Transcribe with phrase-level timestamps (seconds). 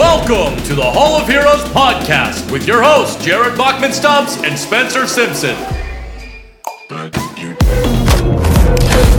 [0.00, 5.06] Welcome to the Hall of Heroes podcast with your hosts, Jared Bachman Stubbs and Spencer
[5.06, 5.54] Simpson.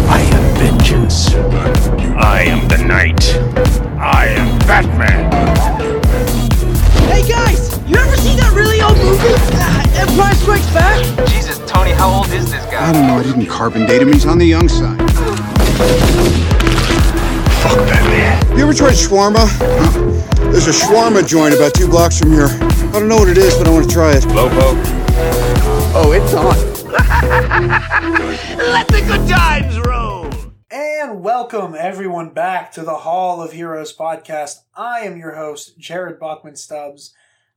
[0.09, 1.35] I am vengeance.
[1.35, 3.35] I am the knight.
[3.99, 5.31] I am Batman.
[7.11, 9.35] Hey guys, you ever seen that really old movie?
[9.53, 11.05] Uh, Empire Strikes Back?
[11.29, 12.89] Jesus, Tony, how old is this guy?
[12.89, 13.19] I don't know.
[13.19, 14.11] I didn't carbon date him.
[14.11, 14.97] He's on the young side.
[17.61, 18.57] Fuck Batman.
[18.57, 20.30] You ever tried shawarma?
[20.51, 22.47] There's a shawarma joint about two blocks from here.
[22.47, 24.25] I don't know what it is, but I want to try it.
[24.25, 24.73] Lobo.
[25.95, 26.55] Oh, it's on.
[28.57, 30.29] Let the good times roll!
[30.69, 34.57] And welcome everyone back to the Hall of Heroes podcast.
[34.75, 37.13] I am your host, Jared Bachman Stubbs,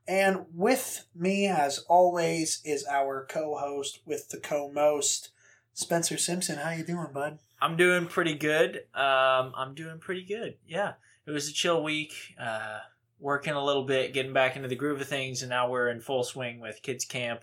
[0.06, 5.30] and with me, as always, is our co-host with the co-most,
[5.72, 6.58] Spencer Simpson.
[6.58, 7.40] How you doing, bud?
[7.60, 8.84] I'm doing pretty good.
[8.94, 10.58] Um, I'm doing pretty good.
[10.64, 10.92] Yeah,
[11.26, 12.12] it was a chill week.
[12.40, 12.78] Uh,
[13.20, 16.00] working a little bit, getting back into the groove of things, and now we're in
[16.00, 17.40] full swing with kids camp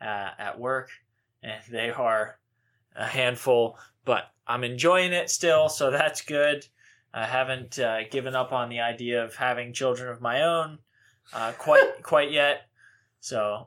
[0.00, 0.88] uh, at work,
[1.42, 2.38] and they are
[2.96, 3.76] a handful.
[4.04, 6.66] But I'm enjoying it still, so that's good.
[7.12, 10.78] I haven't uh, given up on the idea of having children of my own
[11.32, 12.62] uh, quite quite yet.
[13.20, 13.66] So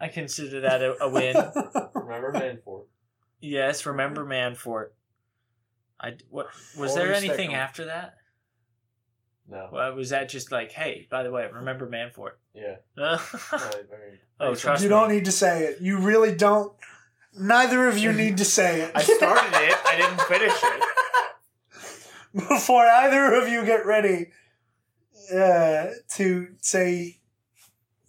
[0.00, 1.36] I consider that a, a win.
[1.94, 2.84] Remember Manfort.
[3.40, 4.88] Yes, remember Manfort.
[6.00, 7.60] I what was Or there anything anything 'em.
[7.60, 8.17] after that?
[9.50, 9.68] No.
[9.72, 12.32] Well, was that just like, hey, by the way, remember Manfort?
[12.54, 12.76] Yeah.
[14.40, 14.94] oh, trust you me.
[14.94, 15.80] don't need to say it.
[15.80, 16.72] You really don't.
[17.38, 18.92] Neither of you need to say it.
[18.94, 19.76] I started it.
[19.86, 20.82] I didn't finish it.
[22.48, 24.32] Before either of you get ready
[25.32, 27.20] uh, to say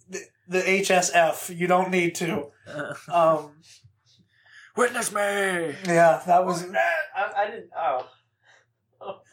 [0.08, 2.48] the, the HSF, you don't need to.
[3.12, 3.50] Um,
[4.76, 5.20] Witness me.
[5.20, 6.64] yeah, that was.
[7.16, 7.70] I, I didn't.
[7.76, 8.06] Oh.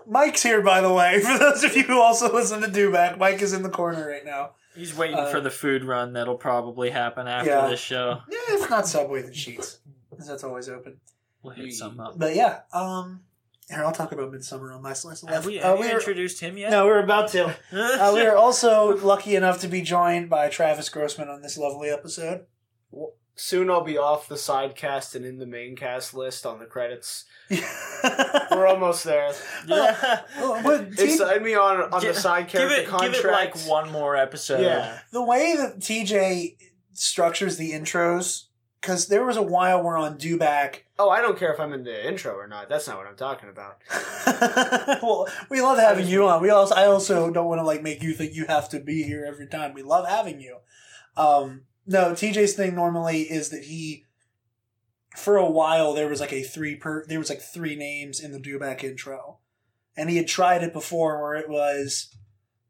[0.07, 1.19] Mike's here, by the way.
[1.21, 4.25] For those of you who also listen to Dewback, Mike is in the corner right
[4.25, 4.51] now.
[4.75, 7.67] He's waiting Uh, for the food run that'll probably happen after Yeah.
[7.67, 8.19] this show.
[8.29, 9.77] Yeah, if not Subway, then Sheetz.
[10.15, 10.99] 'Cause That's always open.
[11.43, 12.17] We'll hit some up.
[12.17, 13.21] But yeah, um,
[13.69, 15.47] here I'll talk about Midsommar on my slice of Have life.
[15.47, 16.71] we, Uh, we you were- introduced him yet?
[16.71, 17.55] no, we're about to.
[17.71, 21.89] Uh, we are also lucky enough to be joined by Travis Grossman on this lovely
[21.89, 22.45] episode.
[23.39, 26.65] Soon I'll be off the side cast and in the main cast list on the
[26.65, 27.25] credits.
[27.51, 27.59] We're
[28.51, 29.31] We're almost there.
[29.67, 30.21] yeah.
[30.97, 33.13] They signed me on on Gi- the side give character it, contract.
[33.13, 34.61] give it like one more episode.
[34.61, 34.99] Yeah.
[35.11, 36.57] the way that TJ
[36.93, 38.45] structures the intros,
[38.81, 40.79] because there was a while we're on Dewback.
[40.97, 42.69] Oh, I don't care if I'm in the intro or not.
[42.69, 43.77] That's not what I'm talking about.
[45.03, 46.41] well, we love having you on.
[46.41, 49.03] We also, I also don't want to like make you think you have to be
[49.03, 49.73] here every time.
[49.75, 50.57] We love having you.
[51.15, 54.03] Um, no, TJ's thing normally is that he,
[55.15, 58.31] for a while, there was like a three per, there was like three names in
[58.33, 59.39] the Dewback intro,
[59.95, 62.13] and he had tried it before where it was.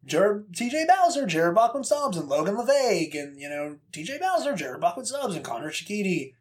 [0.05, 4.79] Jared, TJ Bowser, Jared Bachman Stubbs, and Logan LeVague, and you know TJ Bowser, Jared
[4.79, 6.33] Bachman Stubbs, and Connor Shakiti.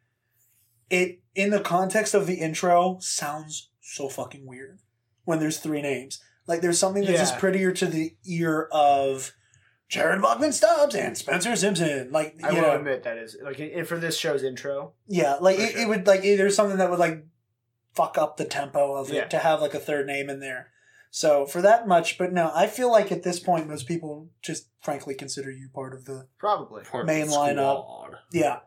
[0.89, 4.79] It in the context of the intro sounds so fucking weird
[5.25, 6.23] when there's three names.
[6.47, 9.33] Like there's something that's just prettier to the ear of
[9.89, 12.11] Jared Bachman Stubbs and Spencer Simpson.
[12.11, 14.93] Like I you will know, admit that is like in, for this show's intro.
[15.07, 17.25] yeah, like For it, it would like it, there's something that would like
[17.95, 19.23] fuck up the tempo of Yeah.
[19.23, 20.71] it to have like a third name in there.
[21.11, 24.69] So for that much, but no, I feel like at this point most people just
[24.81, 26.83] frankly consider you part of the Probably.
[27.05, 28.11] Main lineup.
[28.33, 28.59] yeah.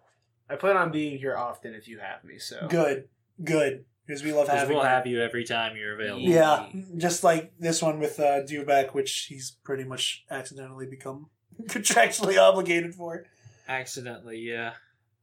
[0.49, 2.39] I plan on being here often if you have me.
[2.39, 3.07] So Good,
[3.43, 4.89] good because we love Because having we'll you.
[4.89, 6.27] have you every time you're available.
[6.27, 6.65] Yeah,
[6.97, 11.27] just like this one with uh, Dewback, which he's pretty much accidentally become
[11.67, 13.25] contractually obligated for.
[13.67, 14.73] Accidentally, yeah.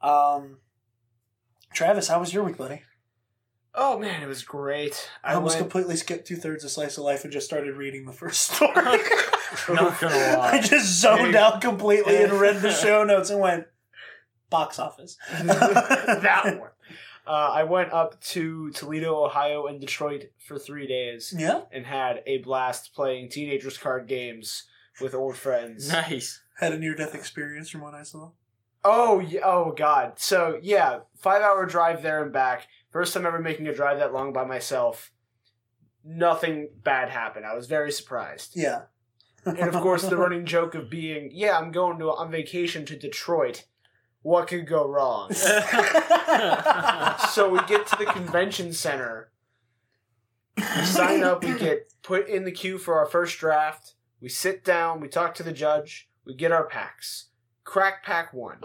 [0.01, 0.59] Um,
[1.75, 2.83] Travis, how was your week, buddy?
[3.75, 5.11] Oh man, it was great.
[5.25, 5.65] I, I almost went.
[5.69, 8.73] completely skipped two thirds of Slice of Life and just started reading the first story.
[9.69, 11.47] Not gonna lie, I just zoned Yeah.
[11.49, 13.67] out completely and read the show notes and went
[14.49, 15.19] box office.
[15.43, 16.71] that one.
[17.27, 22.23] Uh, I went up to Toledo, Ohio, and Detroit for three days Yeah, and had
[22.27, 24.65] a blast playing teenagers card games
[25.01, 25.91] with old friends.
[25.91, 26.41] Nice.
[26.59, 28.31] had a near death experience from what I saw.
[28.85, 30.13] Oh, yeah, oh God.
[30.17, 32.69] So yeah, five hour drive there and back.
[32.91, 35.11] First time ever making a drive that long by myself.
[36.05, 37.45] Nothing bad happened.
[37.45, 38.53] I was very surprised.
[38.55, 38.83] Yeah,
[39.45, 42.97] And of course, the running joke of being, yeah, I'm going to on vacation to
[42.97, 43.65] Detroit.
[44.27, 45.33] What could go wrong?
[47.31, 49.31] so we get to the convention center.
[50.57, 51.45] We sign up.
[51.45, 53.95] We get put in the queue for our first draft.
[54.21, 54.99] We sit down.
[54.99, 56.09] We talk to the judge.
[56.25, 57.29] We get our packs.
[57.63, 58.59] Crack pack one.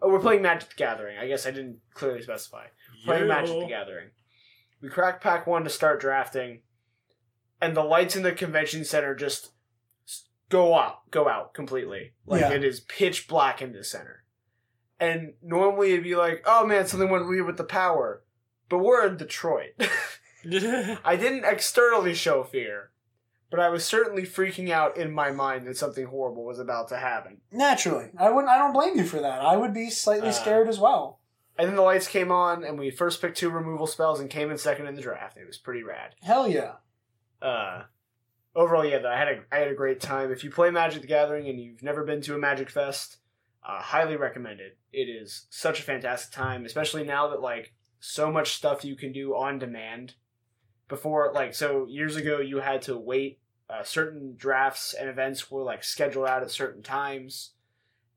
[0.00, 1.18] Oh, we're playing Magic the Gathering.
[1.18, 2.66] I guess I didn't clearly specify.
[3.04, 4.10] Playing Magic the Gathering.
[4.80, 6.60] We crack pack one to start drafting,
[7.60, 9.54] and the lights in the convention center just
[10.50, 12.12] go out, go out completely.
[12.26, 12.52] Like Yeah.
[12.52, 14.21] it is pitch black in the center.
[15.02, 18.22] And normally it'd be like, oh man, something went weird with the power.
[18.68, 19.72] But we're in Detroit.
[20.44, 22.90] I didn't externally show fear,
[23.50, 26.96] but I was certainly freaking out in my mind that something horrible was about to
[26.96, 27.38] happen.
[27.50, 28.48] Naturally, I wouldn't.
[28.50, 29.40] I don't blame you for that.
[29.40, 31.18] I would be slightly Uh, scared as well.
[31.58, 34.50] And then the lights came on, and we first picked two removal spells and came
[34.50, 35.36] in second in the draft.
[35.36, 36.14] It was pretty rad.
[36.22, 36.74] Hell yeah.
[37.42, 37.82] Uh,
[38.54, 40.32] overall, yeah, though, I had a I had a great time.
[40.32, 43.18] If you play Magic the Gathering and you've never been to a Magic Fest,
[43.64, 44.78] uh, highly recommend it.
[44.92, 49.12] It is such a fantastic time, especially now that like so much stuff you can
[49.12, 50.14] do on demand.
[50.88, 53.38] Before, like, so years ago, you had to wait.
[53.70, 57.52] Uh, certain drafts and events were like scheduled out at certain times,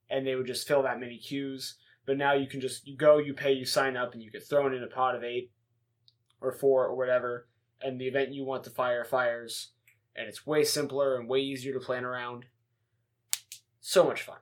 [0.10, 1.76] and they would just fill that many queues.
[2.06, 4.46] But now you can just you go, you pay, you sign up, and you get
[4.46, 5.52] thrown in a pot of eight
[6.42, 7.48] or four or whatever,
[7.82, 9.72] and the event you want to fire fires,
[10.16, 12.46] and it's way simpler and way easier to plan around.
[13.80, 14.38] So much fun,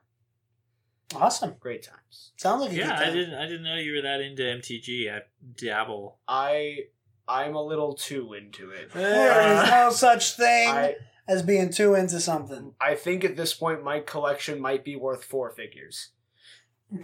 [1.16, 1.54] Awesome.
[1.60, 2.32] great times.
[2.36, 3.34] Sounds like a yeah, good I didn't.
[3.34, 5.12] I didn't know you were that into MTG.
[5.14, 5.22] I
[5.56, 6.18] dabble.
[6.28, 6.78] I
[7.26, 8.92] I'm a little too into it.
[8.92, 10.96] There is no such thing I
[11.26, 12.74] as being too into something.
[12.80, 16.10] I think at this point my collection might be worth four figures.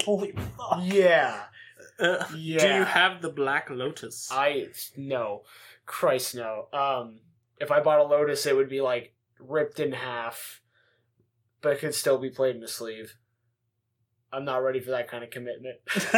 [0.04, 0.80] Holy fuck.
[0.82, 1.44] Yeah,
[1.98, 2.58] Uh, yeah.
[2.58, 4.28] Do you have the Black Lotus?
[4.30, 5.42] I no,
[5.86, 6.68] Christ no.
[6.72, 7.20] Um,
[7.58, 10.60] if I bought a Lotus, it would be like ripped in half,
[11.62, 13.14] but it could still be played in a sleeve.
[14.32, 15.79] I'm not ready for that kind of commitment.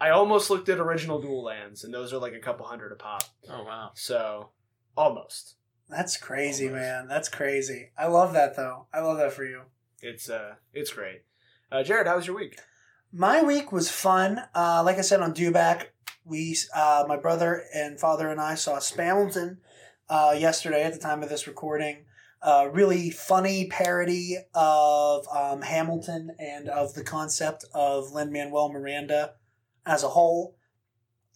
[0.00, 2.96] I almost looked at original dual lands, and those are like a couple hundred a
[2.96, 3.24] pop.
[3.50, 3.90] oh wow.
[3.94, 4.50] So
[4.96, 5.54] almost.
[5.90, 6.82] That's crazy, Almost.
[6.82, 7.08] man.
[7.08, 7.90] That's crazy.
[7.96, 8.86] I love that though.
[8.92, 9.62] I love that for you.
[10.02, 11.22] It's uh, it's great.
[11.72, 12.58] Uh, Jared, how was your week?
[13.12, 14.40] My week was fun.
[14.54, 15.86] Uh, like I said on Dewback,
[16.24, 19.56] we, uh, my brother and father and I saw Spamilton
[20.10, 22.04] uh, yesterday at the time of this recording.
[22.40, 29.32] Uh, really funny parody of um, Hamilton and of the concept of Lin Manuel Miranda
[29.84, 30.56] as a whole.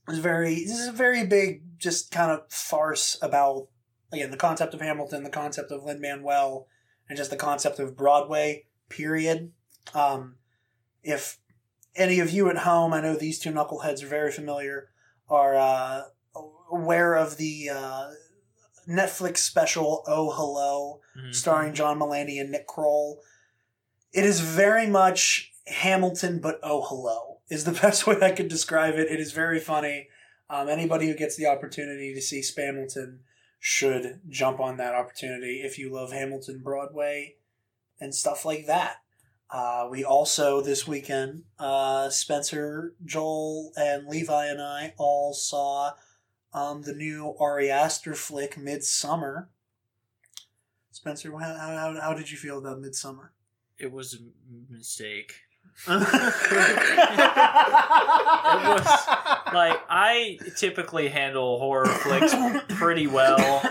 [0.07, 0.55] It was very.
[0.55, 3.69] This is a very big, just kind of farce about
[4.13, 6.69] again the concept of Hamilton, the concept of Lin Manuel,
[7.09, 8.67] and just the concept of Broadway.
[8.89, 9.53] Period.
[9.95, 10.37] Um,
[11.03, 11.39] if
[11.97, 14.91] any of you at home, I know these two knuckleheads are very familiar,
[15.29, 16.03] are uh,
[16.71, 18.11] aware of the uh,
[18.89, 21.35] Netflix special "Oh Hello," Mhm.
[21.35, 23.23] starring John Mulaney and Nick Kroll.
[24.13, 28.95] It is very much Hamilton, but "Oh Hello" is the best way I could describe
[28.95, 29.11] it.
[29.11, 30.09] It is very funny.
[30.51, 33.21] Um, anybody who gets the opportunity to see Spamilton
[33.59, 37.37] should jump on that opportunity if you love Hamilton Broadway
[38.01, 38.97] and stuff like that.
[39.49, 45.93] Uh, we also this weekend, uh, Spencer, Joel, and Levi and I all saw
[46.53, 49.47] um, the new Ari Aster flick, Midsommar.
[50.91, 53.29] Spencer, how, how, how did you feel about Midsommar?
[53.79, 54.19] It was a
[54.73, 55.35] mistake.
[58.45, 58.87] It was
[59.55, 62.35] Like I typically handle horror flicks
[62.69, 63.63] pretty well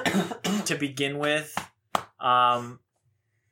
[0.65, 1.55] to begin with,
[2.19, 2.79] um,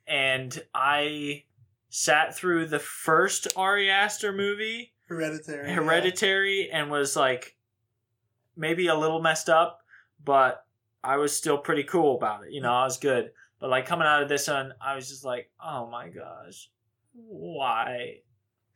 [0.06, 1.44] and I
[1.90, 5.72] sat through the first Ari Aster movie, Hereditary.
[5.72, 7.56] Hereditary, and was like
[8.60, 9.80] maybe a little messed up,
[10.22, 10.64] but
[11.02, 12.52] I was still pretty cool about it.
[12.52, 13.30] You know, I was good.
[13.58, 16.70] But like coming out of this one, I was just like, oh my gosh,
[17.12, 18.18] why,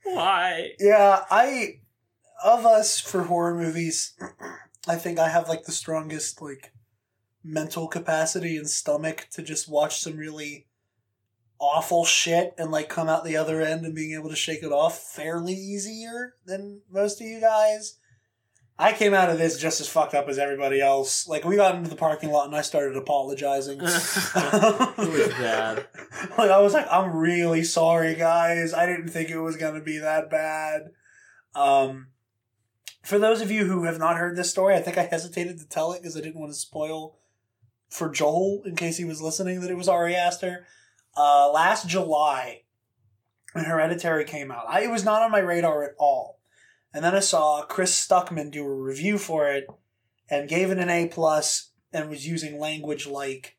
[0.02, 0.70] why?
[0.80, 1.80] Yeah, I
[2.42, 4.14] of us for horror movies,
[4.88, 6.72] I think I have like the strongest like
[7.42, 10.66] mental capacity and stomach to just watch some really
[11.60, 14.72] awful shit and like come out the other end and being able to shake it
[14.72, 17.98] off fairly easier than most of you guys.
[18.76, 21.28] I came out of this just as fucked up as everybody else.
[21.28, 23.78] Like we got into the parking lot and I started apologizing.
[23.80, 25.86] it was bad.
[26.38, 28.74] like I was like, I'm really sorry, guys.
[28.74, 30.90] I didn't think it was gonna be that bad.
[31.54, 32.08] Um,
[33.04, 35.68] for those of you who have not heard this story, I think I hesitated to
[35.68, 37.18] tell it because I didn't want to spoil
[37.88, 40.66] for Joel in case he was listening that it was Ari Aster.
[41.16, 42.62] Uh, last July,
[43.52, 46.40] when Hereditary came out, I, it was not on my radar at all.
[46.94, 49.66] And then I saw Chris Stuckman do a review for it
[50.30, 53.58] and gave it an A plus and was using language like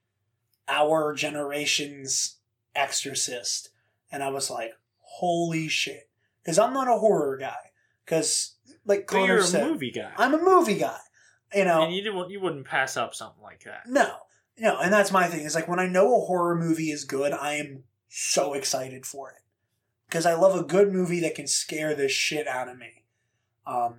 [0.69, 2.37] our generation's
[2.73, 3.69] exorcist.
[4.11, 6.09] And I was like, holy shit.
[6.41, 7.71] Because I'm not a horror guy.
[8.05, 10.99] Because, like Connor you're a said, movie guy, I'm a movie guy.
[11.53, 13.87] You know, and you didn't you wouldn't pass up something like that.
[13.87, 14.15] no,
[14.59, 15.45] no, and that's my thing.
[15.45, 19.29] Is like when I know a horror movie is good, I am so excited for
[19.29, 19.41] it
[20.07, 23.04] because I love a good movie that can scare the shit out of me.
[23.67, 23.95] Um,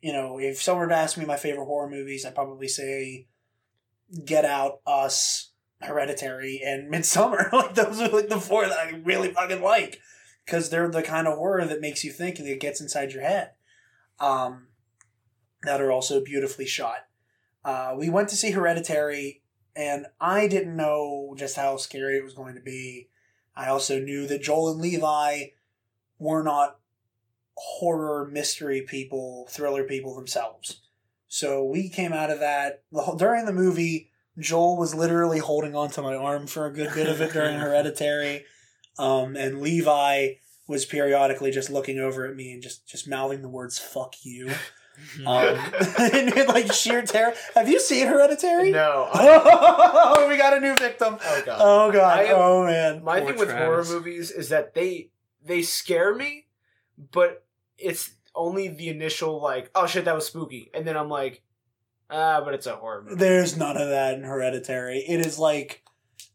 [0.00, 3.26] you know, if someone were to ask me my favorite horror movies, I'd probably say
[4.24, 7.52] Get Out, Us, Hereditary and Midsommar.
[7.52, 10.00] like those are like the four that I really fucking like
[10.44, 13.22] because they're the kind of horror that makes you think and it gets inside your
[13.22, 13.52] head.
[14.20, 14.68] Um,
[15.62, 17.06] that are also beautifully shot.
[17.64, 19.42] Uh, we went to see Hereditary,
[19.74, 23.08] and I didn't know just how scary it was going to be.
[23.56, 25.44] I also knew that Joel and Levi
[26.18, 26.78] were not
[27.56, 30.80] horror mystery people, thriller people themselves.
[31.28, 34.10] So we came out of that the during the movie.
[34.38, 38.44] Joel was literally holding onto my arm for a good bit of it during Hereditary,
[38.98, 40.34] um, and Levi
[40.66, 44.50] was periodically just looking over at me and just just mouthing the words "fuck you."
[45.26, 45.26] Um,
[45.98, 47.34] and like sheer terror.
[47.56, 48.70] Have you seen Hereditary?
[48.70, 49.08] No.
[49.12, 51.18] Oh, we got a new victim.
[51.20, 51.58] Oh god.
[51.60, 52.26] Oh god.
[52.26, 53.02] Am- oh man.
[53.02, 55.10] My Poor thing with horror movies is that they
[55.44, 56.46] they scare me,
[57.10, 57.43] but
[57.78, 61.42] it's only the initial like, oh shit, that was spooky, and then I'm like,
[62.10, 63.16] ah, but it's a horror movie.
[63.16, 64.98] There's none of that in Hereditary.
[65.08, 65.82] It is like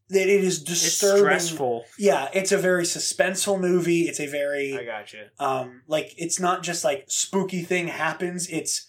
[0.10, 1.24] it it is It's disturbing.
[1.24, 1.86] stressful.
[1.98, 4.04] Yeah, it's a very suspenseful movie.
[4.04, 5.26] It's a very I got you.
[5.40, 8.50] um like it's not just like spooky thing happens.
[8.50, 8.88] It's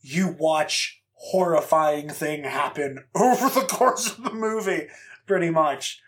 [0.00, 4.86] you watch horrifying thing happen over the course of the movie,
[5.26, 6.00] pretty much.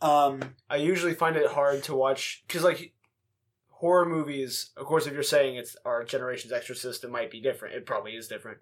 [0.00, 2.92] Um, I usually find it hard to watch because like
[3.78, 4.70] horror movies.
[4.76, 7.74] Of course, if you're saying it's our generation's Exorcist, it might be different.
[7.76, 8.58] It probably is different.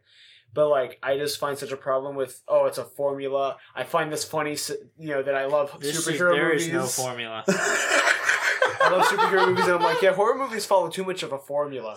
[0.55, 3.57] But like, I just find such a problem with oh, it's a formula.
[3.75, 4.57] I find this funny,
[4.99, 6.67] you know, that I love This is, superhero there movies.
[6.69, 7.45] is no formula.
[7.49, 11.39] I love superhero movies, and I'm like, yeah, horror movies follow too much of a
[11.39, 11.95] formula.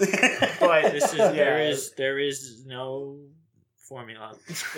[0.59, 3.19] But This is yeah, there is there is no
[3.88, 4.33] formula.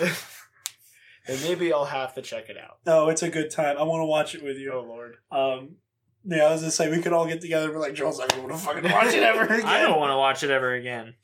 [1.28, 2.78] and maybe I'll have to check it out.
[2.84, 3.78] no, it's a good time.
[3.78, 4.72] I want to watch it with you.
[4.74, 5.76] Oh lord, Um,
[6.24, 8.36] yeah, I was gonna say we could all get together, but like Joel's like, I
[8.36, 9.64] don't want to fucking watch it ever again.
[9.66, 11.14] I don't want to watch it ever again.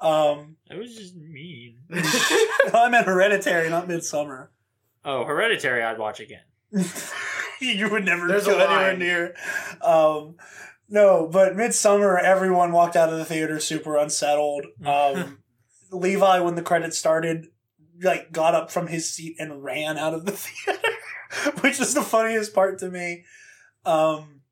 [0.00, 1.78] Um, It was just mean.
[1.92, 4.48] I meant Hereditary, not Midsommar.
[5.04, 6.42] Oh, Hereditary, I'd watch again.
[7.60, 9.34] you would never There's go anywhere near.
[9.80, 10.36] Um,
[10.88, 14.66] no, but Midsommar, everyone walked out of the theater super unsettled.
[14.84, 15.38] Um,
[15.92, 17.46] Levi, when the credits started,
[18.02, 20.88] like got up from his seat and ran out of the theater,
[21.60, 23.24] which is the funniest part to me.
[23.84, 24.42] Um,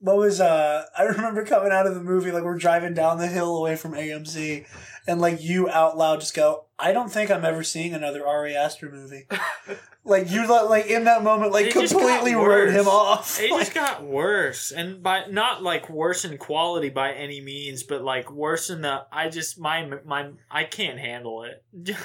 [0.00, 0.86] what was uh?
[0.96, 3.92] I remember coming out of the movie, like we're driving down the hill away from
[3.92, 4.66] AMC,
[5.06, 8.56] and like you out loud just go, "I don't think I'm ever seeing another Ari
[8.56, 9.26] Aster movie."
[10.04, 13.38] like you, like in that moment, like It completely wrote him off.
[13.38, 17.82] It Like, just got worse, and by not like worse in quality by any means,
[17.82, 19.04] but like worse in the.
[19.12, 21.62] I just my my I can't handle it.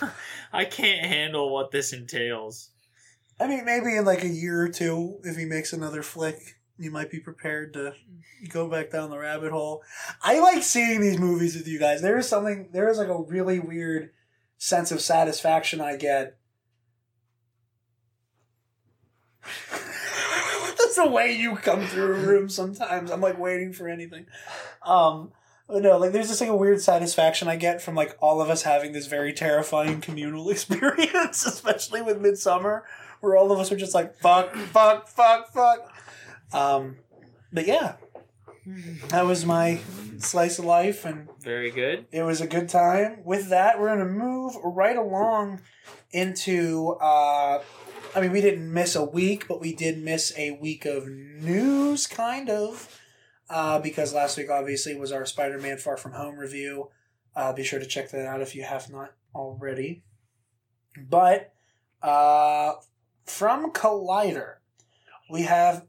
[0.54, 2.72] I can't handle what this entails.
[3.40, 6.92] I mean, maybe in like a year or two, if he makes another flick, you
[6.92, 7.94] might be prepared to
[8.50, 9.82] go back down the rabbit hole.
[10.22, 12.02] I like seeing these movies with you guys.
[12.02, 14.12] There is something, there is like a really weird
[14.58, 16.38] sense of satisfaction I get.
[19.72, 23.12] That's the way you come through a room sometimes.
[23.12, 24.26] I'm like waiting for anything.
[24.84, 25.32] Um,
[25.68, 28.50] but no, like there's just like a weird satisfaction I get from like all of
[28.50, 32.82] us having this very terrifying communal experience, especially with Midsommar,
[33.22, 35.95] where all of us are just like fuck, fuck, fuck, fuck.
[36.56, 36.98] Um,
[37.52, 37.96] but yeah,
[39.10, 39.80] that was my
[40.20, 42.06] slice of life, and Very good.
[42.12, 43.24] it was a good time.
[43.24, 45.62] With that, we're gonna move right along
[46.12, 46.98] into.
[47.02, 47.62] Uh,
[48.16, 52.08] I mean, we didn't miss a week, but we did miss a week of news,
[52.08, 53.00] kind of,
[53.50, 56.90] uh, because last week obviously was our Spider-Man Far From Home review.
[57.36, 60.04] Uh, be sure to check that out if you have not already.
[60.98, 61.54] But
[62.02, 62.76] uh,
[63.26, 64.56] from Collider,
[65.30, 65.86] we have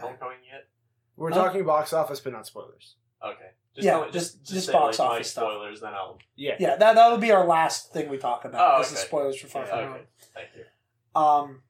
[0.00, 0.68] Homecoming yet?
[1.16, 1.44] we're Huh?
[1.44, 2.96] talking box office, but not spoilers.
[3.24, 3.50] Okay.
[3.74, 5.44] Just Yeah, tell me- just- just just say, box like, my office stuff.
[5.44, 6.18] spoilers, then I'll.
[6.36, 8.74] Yeah, yeah that that'll be our last thing we talk about.
[8.74, 9.06] Oh, This is okay.
[9.06, 9.88] spoilers for Far Yeah, From okay.
[9.88, 10.06] Home.
[10.34, 11.20] Thank you.
[11.20, 11.62] Um,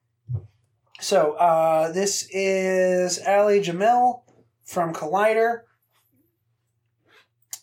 [0.99, 4.23] so uh, this is Ali Jamil
[4.65, 5.61] from Collider.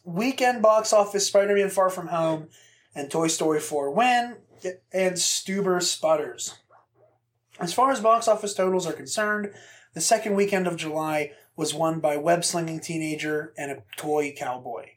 [0.04, 2.48] Weekend box office Spider-Man Far From Home
[2.94, 4.36] and Toy Story 4 win
[4.92, 6.54] and Stuber sputters.
[7.58, 9.52] As far as box office totals are concerned,
[9.94, 14.90] the second weekend of July was won by Web Slinging Teenager and a Toy Cowboy.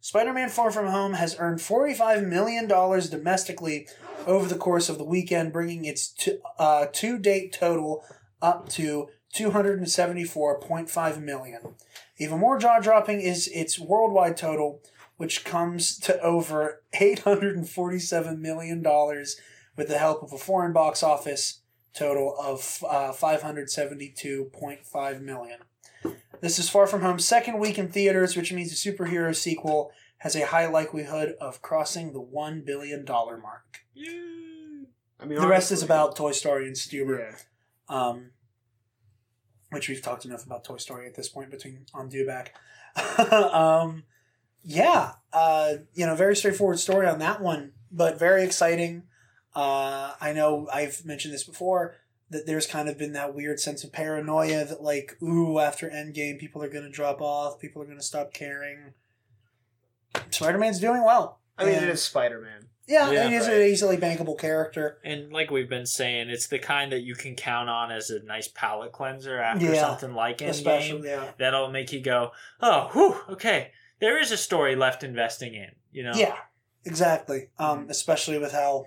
[0.00, 3.86] Spider Man Far From Home has earned $45 million domestically
[4.26, 6.14] over the course of the weekend, bringing its
[6.58, 8.04] uh, to date total
[8.40, 11.74] up to 274.5 million.
[12.18, 14.82] Even more jaw dropping is its worldwide total,
[15.16, 19.36] which comes to over 847 million dollars
[19.76, 21.61] with the help of a foreign box office
[21.94, 25.58] total of uh, 572.5 million.
[26.40, 30.34] This is Far From Home's second week in theaters, which means the superhero sequel has
[30.34, 33.84] a high likelihood of crossing the $1 billion mark.
[35.20, 37.18] I mean, the rest is about Toy Story and Stuber.
[37.18, 37.36] Yeah.
[37.88, 38.30] um,
[39.70, 42.48] which we've talked enough about Toy Story at this point between on Dewback.
[43.32, 44.04] um,
[44.62, 49.04] yeah, uh, you know, very straightforward story on that one, but very exciting.
[49.54, 51.96] Uh, I know I've mentioned this before
[52.30, 56.38] that there's kind of been that weird sense of paranoia that like, ooh, after Endgame,
[56.38, 58.94] people are going to drop off, people are going to stop caring.
[60.30, 61.40] Spider Man's doing well.
[61.58, 62.68] I mean, And- it is Spider Man.
[62.88, 64.98] Yeah, Yeah, and he's an easily bankable character.
[65.04, 68.20] And like we've been saying, it's the kind that you can count on as a
[68.24, 70.48] nice palate cleanser after Yeah, something like Endgame.
[70.48, 71.30] Especially, yeah.
[71.38, 73.70] That'll make you go, oh, whew, okay.
[74.00, 76.12] There is a story left investing in, you know?
[76.16, 76.34] Yeah,
[76.84, 77.50] exactly.
[77.56, 78.86] Um, especially with how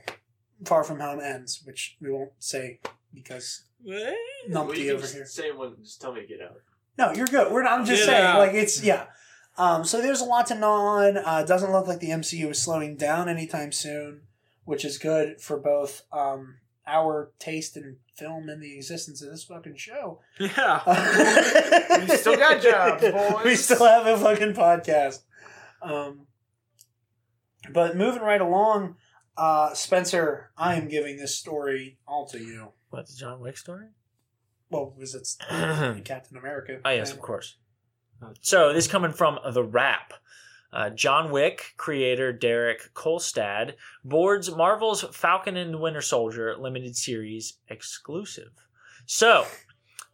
[0.64, 2.80] Far From Home ends, which we won't say
[3.14, 3.64] because?
[3.84, 4.14] Well,
[4.50, 5.26] numpty over here.
[5.26, 6.58] say it when just tell me to get out.
[6.98, 7.52] No, you're good.
[7.52, 8.34] We're not, I'm just Yeah.
[8.34, 9.06] saying, like it's yeah.
[9.58, 11.18] Um, so there's a lot to gnaw on.
[11.18, 14.22] Uh, it doesn't look like the MCU is slowing down anytime soon,
[14.64, 16.56] which is good for both um,
[16.88, 20.20] our taste in film and the existence of this fucking show.
[20.40, 20.82] Yeah.
[22.08, 23.46] We still got jobs, boys.
[23.46, 25.20] we still have a fucking podcast.
[25.82, 26.28] Um,
[27.72, 28.96] but moving right along,
[29.38, 32.72] uh, Spencer, I am giving this story all to you.
[32.90, 33.88] What, the John Wick story?
[34.70, 36.80] Well, because it's Captain America.
[36.84, 37.58] Oh yes, of course.
[38.42, 40.14] So this coming from The Wrap.
[40.74, 47.60] Uh, John Wick creator Derek Kolstad boards Marvel's Falcon and the Winter Soldier limited series
[47.70, 48.52] exclusive.
[49.06, 49.46] So,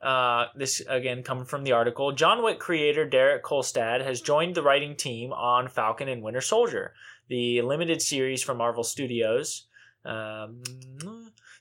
[0.04, 4.62] uh, this again coming from the article John Wick creator Derek Kolstad has joined the
[4.62, 6.94] writing team on Falcon and Winter Soldier,
[7.32, 9.66] the limited series from Marvel Studios.
[10.04, 10.62] Um,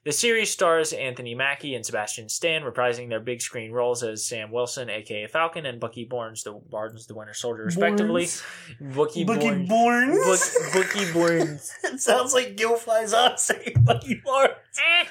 [0.04, 4.50] the series stars Anthony Mackie and Sebastian Stan reprising their big screen roles as Sam
[4.50, 8.24] Wilson, aka Falcon, and Bucky Barnes, the Barnes, the Winter Soldier, respectively.
[8.24, 8.96] Borns.
[8.96, 9.70] Bucky, Bucky Barnes.
[9.70, 10.74] Borns.
[10.74, 11.72] Buck- Bucky Barnes.
[11.84, 14.54] it sounds like Gil Faizon saying Bucky Barnes.
[14.76, 15.04] Eh,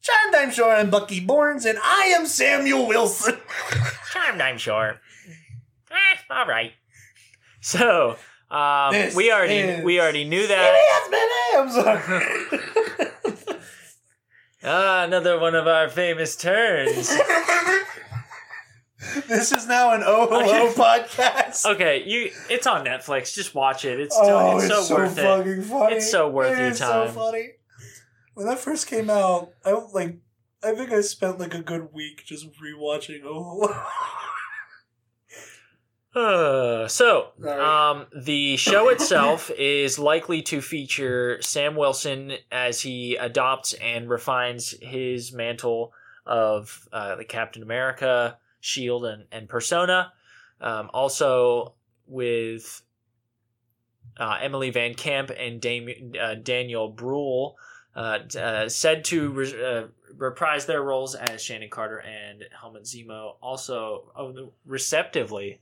[0.00, 3.38] John Dime Shore and Bucky Barnes, and I am Samuel Wilson.
[4.12, 5.00] charmed, I'm sure.
[5.90, 6.72] Eh, all right.
[7.60, 8.16] So,
[8.54, 10.74] um, we already we already knew that.
[10.74, 13.60] It has been I'm sorry.
[14.66, 17.08] Ah, another one of our famous turns.
[19.28, 21.66] this is now an Oh Hello podcast.
[21.66, 22.30] Okay, you.
[22.48, 23.34] It's on Netflix.
[23.34, 24.00] Just watch it.
[24.00, 25.64] It's so, Oh, it's, it's, so, so, worth it.
[25.64, 25.94] funny.
[25.96, 27.08] It's so worth It your time.
[27.08, 27.50] so funny.
[28.32, 30.16] When that first came out, I like.
[30.62, 33.68] I think I spent like a good week just rewatching Oh Hello.
[36.14, 43.72] Uh, so, um, the show itself is likely to feature Sam Wilson as he adopts
[43.74, 45.92] and refines his mantle
[46.24, 50.12] of uh, the Captain America, Shield, and, and Persona.
[50.60, 51.74] Um, also
[52.06, 52.82] with
[54.18, 57.56] uh, Emily Van Camp and Dam- uh, Daniel Bruhl,
[57.96, 63.36] uh, uh, said to re- uh, reprise their roles as Shannon Carter and Helmut Zemo,
[63.40, 65.60] also oh, receptively.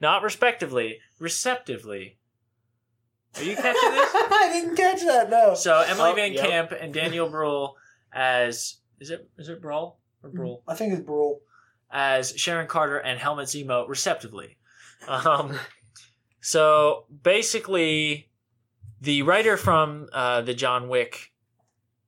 [0.00, 2.18] Not respectively, receptively.
[3.36, 4.10] Are you catching this?
[4.14, 5.28] I didn't catch that.
[5.30, 5.54] No.
[5.54, 6.46] So Emily Oh, Van yep.
[6.48, 7.76] Camp and Daniel Bruhl
[8.12, 11.40] as is it is it Bruhl or Bruhl I think it's Brule.
[11.90, 14.56] as Sharon Carter and Helmut Zemo respectively.
[15.06, 15.56] Um,
[16.40, 18.30] so basically,
[19.00, 21.32] the writer from uh, the John Wick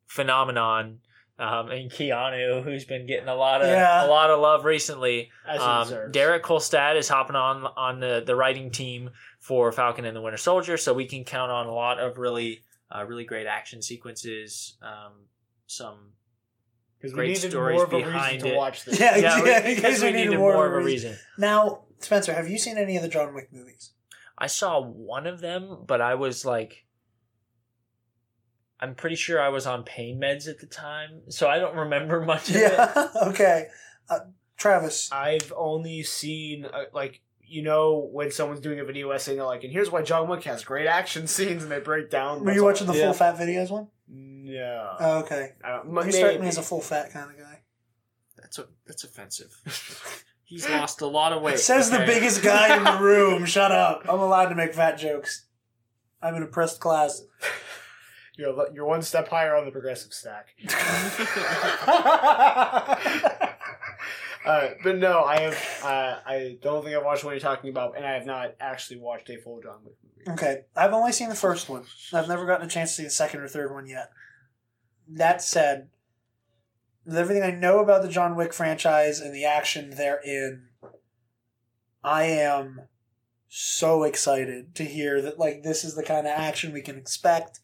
[0.06, 0.98] phenomenon
[1.40, 4.06] um, and Keanu, who's been getting a lot of Yeah.
[4.06, 5.88] a lot of love recently, um.
[6.12, 10.36] Derek Kolstad is hopping on on the, the writing team for Falcon and the Winter
[10.36, 12.62] Soldier, so we can count on a lot of really
[12.94, 14.76] uh, really great action sequences.
[14.82, 15.12] Um,
[15.66, 16.12] some
[16.98, 18.56] Because we great needed stories more of a reason behind to it.
[18.56, 19.00] watch this.
[19.00, 21.16] Yeah, yeah, because we needed more of a reason.
[21.38, 23.92] Now, Spencer, have you seen any of the John Wick movies?
[24.36, 26.84] I saw one of them, but I was like,
[28.80, 32.20] I'm pretty sure I was on pain meds at the time, so I don't remember
[32.24, 32.72] much of it.
[32.72, 33.08] Yeah.
[33.28, 33.66] okay.
[34.08, 34.20] Uh,
[34.56, 35.10] Travis.
[35.12, 39.64] I've only seen uh, like you know when someone's doing a video essay, they're like,
[39.64, 42.44] and here's why John Wick has great action scenes, and they break down.
[42.44, 43.04] Were you watching the Yeah.
[43.06, 43.88] full fat videos one?
[44.08, 44.96] No.
[44.98, 45.52] Oh, okay.
[45.62, 47.60] Uh, You strike me as a full fat kind of guy.
[48.36, 49.52] That's a, that's offensive.
[50.42, 51.60] He's lost a lot of weight.
[51.60, 53.44] Says the biggest guy in the room.
[53.44, 54.02] Shut up.
[54.08, 55.46] I'm allowed to make fat jokes.
[56.20, 57.22] I'm in a oppressed class.
[58.40, 60.54] You're you're one step higher on the progressive stack.
[64.42, 65.80] Uh, but no, I have.
[65.82, 68.98] Uh, I don't think I've watched what you're talking about, and I have not actually
[68.98, 70.30] watched a full John Wick movie.
[70.32, 70.62] okay.
[70.74, 71.84] I've only seen the first one.
[72.12, 74.10] I've never gotten a chance to see the second or third one yet.
[75.06, 75.88] That said,
[77.04, 80.68] with everything I know about the John Wick franchise and the action therein,
[82.02, 82.88] I am
[83.48, 87.60] so excited to hear that like this is the kind of action we can expect.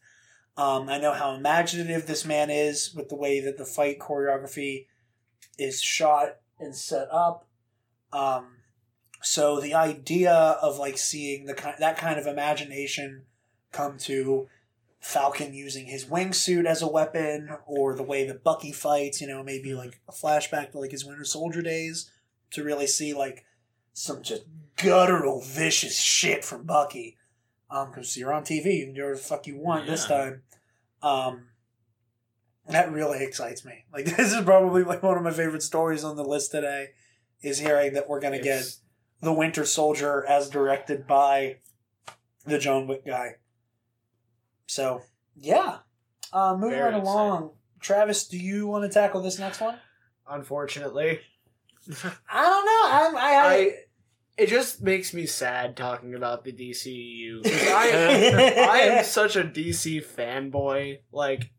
[0.57, 4.87] Um, I know how imaginative this man is with the way that the fight choreography
[5.57, 7.47] is shot and set up.
[8.11, 8.57] Um,
[9.21, 13.23] so the idea of like seeing the ki- that kind of imagination
[13.71, 14.47] come to
[14.99, 19.43] Falcon using his wingsuit as a weapon, or the way that Bucky fights, you know,
[19.43, 22.11] maybe like a flashback to like his Winter Soldier days
[22.51, 23.45] to really see like
[23.93, 24.43] some just
[24.75, 27.17] guttural, vicious shit from Bucky.
[27.69, 30.43] Um, because you're on TV, you can do whatever the fuck you want this time.
[31.01, 31.47] Um,
[32.67, 33.85] that really excites me.
[33.93, 36.89] Like this is probably like one of my favorite stories on the list today.
[37.41, 38.79] Is hearing that we're gonna get It's-
[39.21, 41.57] the Winter Soldier as directed by
[42.45, 43.35] the John Wick guy.
[44.67, 45.01] So
[45.35, 45.79] yeah,
[46.33, 47.51] uh, moving right along.
[47.79, 49.77] Travis, do you want to tackle this next one?
[50.29, 51.19] unfortunately.
[52.29, 52.83] I don't know.
[52.89, 53.71] I'm, I, I, I
[54.37, 57.41] it just makes me sad talking about the DCU.
[57.45, 60.99] I I am such a DC fanboy.
[61.11, 61.51] Like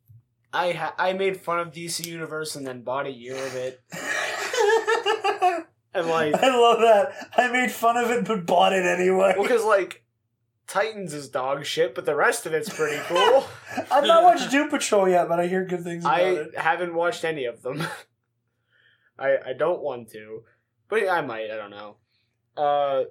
[0.53, 3.81] I ha- I made fun of DC Universe and then bought a year of it.
[5.95, 7.31] And like I love that.
[7.37, 9.35] I made fun of it, but bought it anyway.
[9.41, 10.05] because like
[10.67, 13.47] Titans is dog shit, but the rest of it's pretty cool.
[13.91, 16.59] I've not watched Doom Patrol yet, but I hear good things about I it.
[16.59, 17.83] haven't watched any of them.
[19.19, 20.43] I I don't want to,
[20.89, 21.51] but I might.
[21.51, 21.97] I don't know.
[22.59, 23.05] Uh,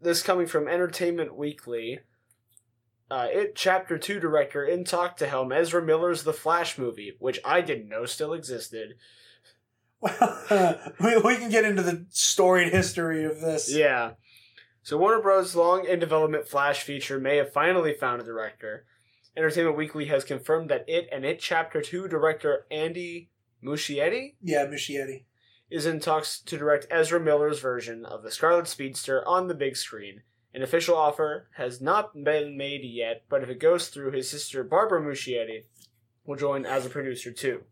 [0.00, 2.00] this coming from Entertainment Weekly.
[3.10, 7.38] Uh, it chapter two director in talk to helm Ezra Miller's The Flash movie, which
[7.44, 8.94] I didn't know still existed.
[10.02, 13.72] we, we can get into the storied history of this.
[13.72, 14.12] Yeah.
[14.82, 15.54] So Warner Bros.
[15.54, 18.84] long in development Flash feature may have finally found a director.
[19.36, 23.30] Entertainment Weekly has confirmed that it and it chapter two director Andy
[23.62, 25.24] Muschietti Yeah, Muschietti.
[25.74, 29.76] Is in talks to direct Ezra Miller's version of the Scarlet Speedster on the big
[29.76, 30.22] screen.
[30.54, 34.62] An official offer has not been made yet, but if it goes through, his sister
[34.62, 35.64] Barbara Muschietti
[36.24, 37.64] will join as a producer too.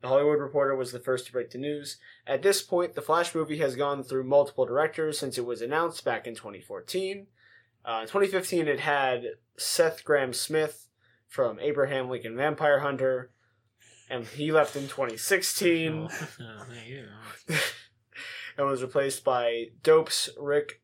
[0.00, 1.98] The Hollywood Reporter was the first to break the news.
[2.26, 6.06] At this point, the Flash movie has gone through multiple directors since it was announced
[6.06, 7.26] back in 2014.
[7.84, 9.24] Uh, in 2015, it had
[9.58, 10.88] Seth Grahame-Smith
[11.28, 13.30] from Abraham Lincoln Vampire Hunter,
[14.08, 16.08] and he left in 2016
[18.58, 20.80] and was replaced by Dope's Rick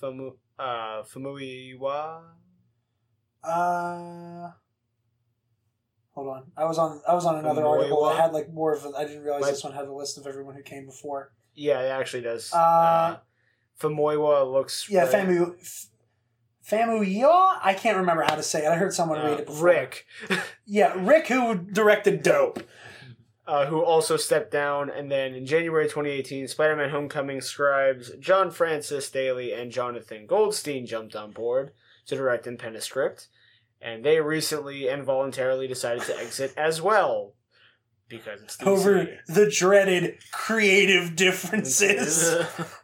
[0.00, 2.22] Famu, uh, Famuyiwa.
[3.42, 4.50] Uh,
[6.12, 6.44] hold on.
[6.56, 7.00] I was on.
[7.06, 8.84] I was on another article that had like more of.
[8.84, 11.32] A, I didn't realize Like- this one had a list of everyone who came before.
[11.54, 12.52] Yeah, it actually does.
[12.52, 13.18] Uh,
[13.80, 14.88] Famuyiwa looks.
[14.88, 15.88] Yeah, right- Famu.
[16.68, 17.58] Famuyiwa?
[17.62, 18.68] I can't remember how to say it.
[18.68, 19.66] I heard someone read uh, it before.
[19.66, 20.06] Rick,
[20.66, 22.62] Yeah, Rick, who directed Dope.
[23.46, 29.10] uh, who also stepped down, and then in January 2018, Spider-Man: Homecoming scribes John Francis
[29.10, 31.72] Daley and Jonathan Goldstein jumped on board
[32.06, 33.28] to direct and pen a script,
[33.82, 37.34] and they recently and voluntarily decided to exit as well
[38.08, 38.66] because it's DC.
[38.66, 42.34] Over the dreaded creative differences.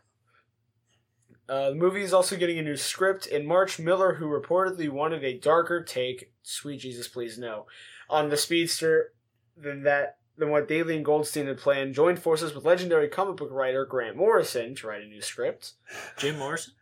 [1.51, 3.27] Uh, the movie is also getting a new script.
[3.27, 7.67] In March, Miller, who reportedly wanted a darker take, sweet Jesus, please no,
[8.09, 9.13] on the Speedster
[9.57, 13.51] than that than what Daley and Goldstein had planned, joined forces with legendary comic book
[13.51, 15.73] writer Grant Morrison to write a new script.
[16.17, 16.75] Jim Morrison.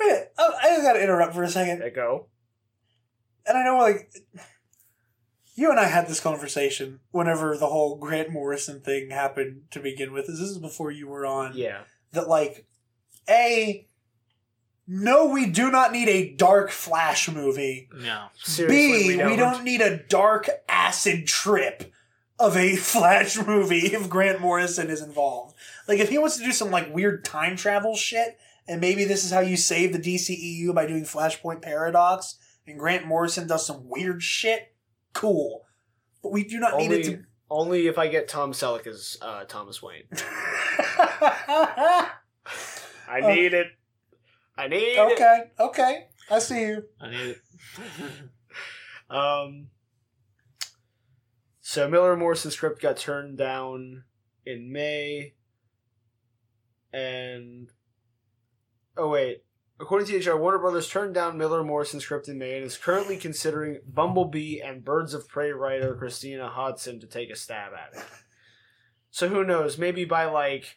[0.00, 1.78] Wait, oh, I just gotta interrupt for a second.
[1.78, 2.26] There go.
[3.46, 4.10] And I know, like,
[5.54, 10.12] you and I had this conversation whenever the whole Grant Morrison thing happened to begin
[10.12, 10.26] with.
[10.26, 11.52] This is before you were on.
[11.54, 11.82] Yeah.
[12.10, 12.66] That, like,
[13.28, 13.86] A,
[14.86, 17.88] no, we do not need a dark Flash movie.
[17.94, 18.26] No.
[18.36, 19.64] Seriously, B, we don't.
[19.64, 21.92] need a dark acid trip
[22.38, 25.56] of a Flash movie if Grant Morrison is involved.
[25.88, 29.24] Like, if he wants to do some, like, weird time travel shit, and maybe this
[29.24, 32.36] is how you save the DCEU by doing Flashpoint Paradox,
[32.66, 34.74] and Grant Morrison does some weird shit,
[35.12, 35.64] cool.
[36.22, 37.24] But we do not need it to.
[37.50, 40.04] only if I get Tom Selleck as uh, Thomas Wayne.
[43.08, 43.68] I Uh, need it.
[44.56, 45.12] I need it.
[45.12, 46.06] okay, okay.
[46.30, 46.82] I see you.
[47.00, 47.38] I need it.
[49.08, 49.68] Um,
[51.60, 54.02] so Miller and Morrison's script got turned down
[54.44, 55.34] in May,
[56.92, 57.68] and
[58.96, 59.44] oh wait,
[59.78, 62.76] according to HR, Warner Brothers turned down Miller and Morrison's script in May and is
[62.76, 67.96] currently considering Bumblebee and Birds of Prey writer Christina Hodson to take a stab at
[67.98, 68.04] it.
[69.10, 69.78] So who knows?
[69.78, 70.76] Maybe by like.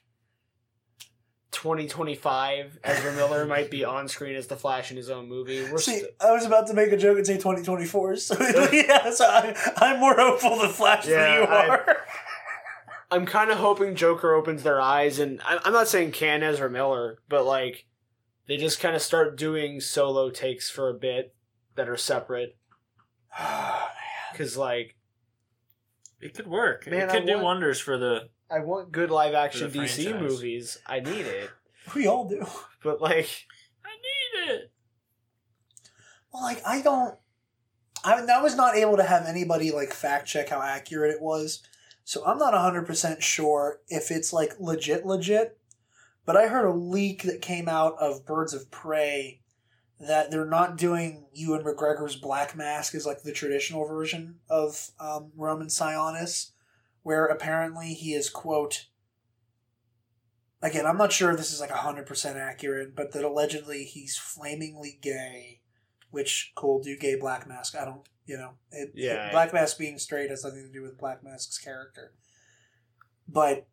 [1.51, 5.63] 2025, Ezra Miller might be on screen as the Flash in his own movie.
[5.71, 8.35] We're See, st- I was about to make a joke and say 2024, so
[8.71, 11.97] yeah, so I, I'm more hopeful than Flash Yeah, than you are.
[13.11, 16.69] I'm kind of hoping Joker opens their eyes, and I- I'm not saying can Ezra
[16.69, 17.85] Miller, but like
[18.47, 21.33] they just kind of start doing solo takes for a bit
[21.75, 22.55] that are separate,
[23.39, 23.87] oh,
[24.31, 24.95] Because like
[26.21, 26.85] It could work.
[26.87, 28.29] Man, it could I do want- wonders for the.
[28.51, 30.21] I want good live action DC franchise.
[30.21, 30.77] movies.
[30.85, 31.49] I need it,
[31.95, 32.45] we all do.
[32.83, 33.45] but like
[33.85, 34.71] I need it.
[36.33, 37.15] Well, like I don't.
[38.03, 41.61] I, I was not able to have anybody like fact check how accurate it was,
[42.03, 45.57] so I'm not hundred percent sure if it's like legit, legit.
[46.25, 49.41] But I heard a leak that came out of Birds of Prey
[49.99, 55.31] that they're not doing Ewan McGregor's Black Mask as like the traditional version of um,
[55.35, 56.51] Roman Sionis,
[57.09, 58.85] where apparently he is quote.
[60.61, 64.15] Again, I'm not sure if this is like hundred percent accurate, but that allegedly he's
[64.15, 65.61] flamingly gay
[66.11, 69.27] which cool do gay black mask i don't you know it, Yeah.
[69.27, 72.13] it- black mask being straight has nothing to do with black mask's character
[73.27, 73.67] but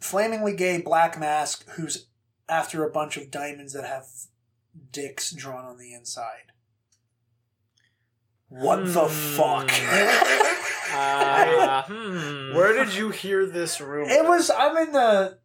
[0.00, 2.08] flamingly gay black mask who's
[2.48, 4.06] after a bunch of diamonds that have
[4.90, 6.50] dicks drawn on the inside
[8.48, 9.70] what the fuck
[10.90, 12.56] Uh, hmm.
[12.56, 14.10] where did you hear this rumor?
[14.10, 15.38] it was i'm in the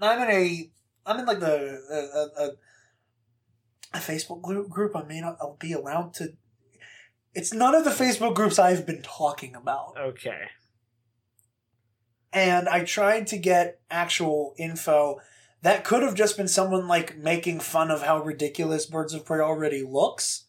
[0.00, 0.70] i'm in a
[1.04, 2.50] i'm in like the a, a, a,
[3.94, 6.34] a facebook group, group i may not I'll be allowed to
[7.34, 10.42] it's none of the facebook groups i've been talking about okay.
[12.32, 15.20] and I tried to get actual info
[15.62, 19.40] that could have just been someone like making fun of how ridiculous Birds of Prey
[19.40, 20.46] already looks.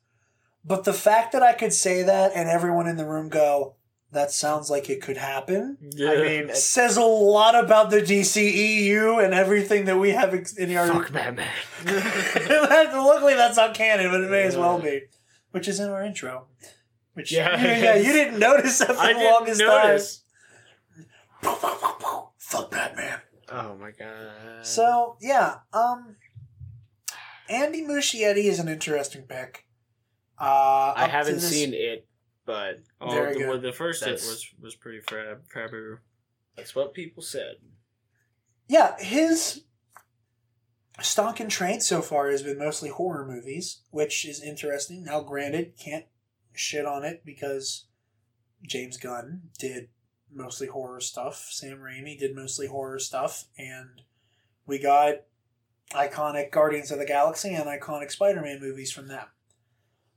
[0.66, 3.76] But the fact that I could say that and everyone in the room go,
[4.12, 6.12] that sounds like it could happen, Yeah.
[6.12, 10.74] I mean, says a lot about the DCEU and everything that we have ex- in
[10.76, 10.88] our.
[10.88, 11.50] fuck Batman.
[11.86, 15.02] Luckily, that's not canon, but it may as well be.
[15.52, 16.46] Which is in our intro.
[17.14, 20.24] Which, Yeah, yeah, yeah you didn't notice that for I the didn't longest notice.
[21.44, 21.56] time.
[22.38, 23.20] Fuck Batman.
[23.50, 24.66] oh my god.
[24.66, 26.16] So yeah, um,
[27.50, 29.66] Andy Muschietti is an interesting pick.
[30.40, 32.08] Uh, I haven't this- seen it,
[32.46, 33.50] but Oh, Very the, good.
[33.50, 36.00] well, the first it was was pretty frab frabber.
[36.56, 37.56] that's what people said.
[38.68, 39.64] Yeah, his
[41.02, 45.04] stock and trade so far has been mostly horror movies, which is interesting.
[45.04, 46.06] Now, granted, can't
[46.54, 47.86] shit on it because
[48.64, 49.90] James Gunn did
[50.32, 51.48] mostly horror stuff.
[51.52, 54.02] Sam Raimi did mostly horror stuff, and
[54.66, 55.24] we got
[55.92, 59.26] iconic Guardians of the Galaxy and iconic Spider-Man movies from them.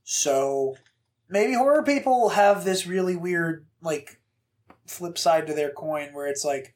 [0.09, 0.77] So
[1.27, 4.21] maybe horror people have this really weird like
[4.85, 6.75] flip side to their coin where it's like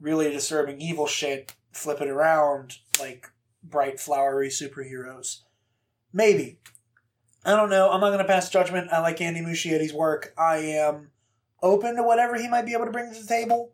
[0.00, 3.28] really disturbing evil shit, flip it around like
[3.60, 5.38] bright flowery superheroes.
[6.12, 6.60] Maybe.
[7.44, 7.90] I don't know.
[7.90, 8.92] I'm not going to pass judgment.
[8.92, 10.32] I like Andy Muschietti's work.
[10.38, 11.10] I am
[11.64, 13.72] open to whatever he might be able to bring to the table.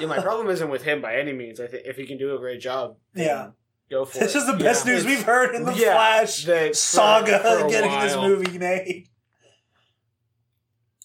[0.00, 1.60] Yeah, my problem isn't with him by any means.
[1.60, 3.50] I think if he can do a great job, Yeah.
[3.90, 4.38] Go for This it.
[4.38, 4.92] is the best Yeah.
[4.92, 8.58] news we've heard in the Yeah, Flash that- for- saga for a getting this movie
[8.58, 9.08] made.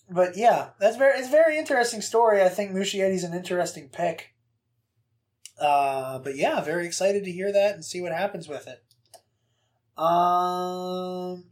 [0.09, 2.41] But yeah, that's very it's a very interesting story.
[2.43, 4.33] I think Muschietti's an interesting pick.
[5.59, 8.83] Uh, but yeah, very excited to hear that and see what happens with it.
[10.01, 11.45] Um,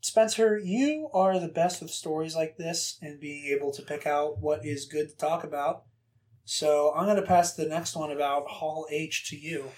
[0.00, 4.40] Spencer, you are the best with stories like this and being able to pick out
[4.40, 5.84] what is good to talk about.
[6.44, 9.70] So I'm going to pass the next one about Hall H to you,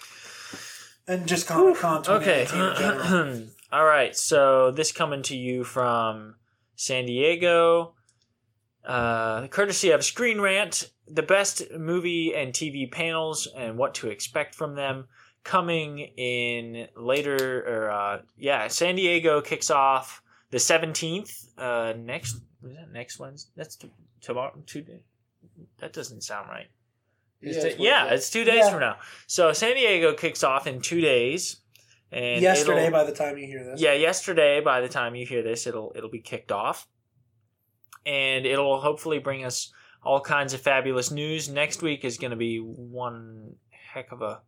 [1.06, 2.44] and just Comic Con Okay.
[2.48, 3.46] 2019 in general.
[3.72, 4.16] All right.
[4.16, 6.34] So this coming to you from
[6.74, 7.94] San Diego,
[8.84, 14.54] uh, courtesy of Screen Rant, the best movie and TV panels and what to expect
[14.54, 15.06] from them.
[15.44, 21.46] Coming in later, or uh, yeah, San Diego kicks off the seventeenth.
[21.56, 23.52] Uh, next, was that next Wednesday?
[23.54, 24.52] That's t- tomorrow.
[24.66, 25.02] Two days.
[25.78, 26.66] That doesn't sound right.
[27.40, 28.70] Yeah, Is it's yeah, it's two days Yeah.
[28.70, 28.96] from now.
[29.26, 31.60] So San Diego kicks off in two days.
[32.12, 34.60] And Yesterday, by the time you hear this, yeah, yesterday.
[34.60, 36.86] By the time you hear this, it'll it'll be kicked off,
[38.06, 39.72] and it'll hopefully bring us
[40.04, 41.48] all kinds of fabulous news.
[41.48, 44.40] Next week is going to be one heck of a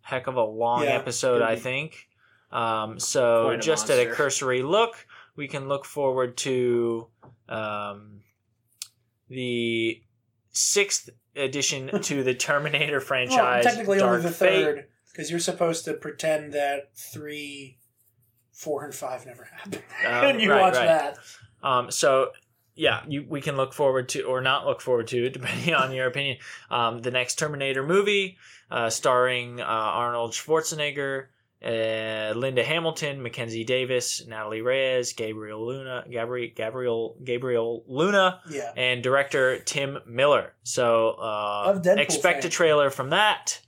[0.00, 2.08] heck of a long Yeah, episode, I think.
[2.50, 7.08] Um, so just at a cursory look, we can look forward to
[7.48, 8.22] um,
[9.28, 10.02] the
[10.52, 13.64] sixth edition to the Terminator well, franchise.
[13.64, 14.64] technically Dark only the Fate.
[14.64, 17.78] third, because you're supposed to pretend that three,
[18.52, 20.86] four, and five never happened, Oh, and you right, watch right.
[20.86, 21.18] that.
[21.62, 22.30] Um, so
[22.74, 26.06] yeah, you, we can look forward to or not look forward to, depending on your
[26.06, 26.38] opinion.
[26.70, 28.38] Um, the next Terminator movie,
[28.70, 31.26] uh, starring uh, Arnold Schwarzenegger,
[31.64, 39.02] uh, Linda Hamilton, Mackenzie Davis, Natalie Reyes, Gabriel Luna, Gabriel Gabriel Gabriel Luna, Yeah, and
[39.02, 40.54] director Tim Miller.
[40.62, 43.60] So uh, Of Deadpool expect a trailer from that.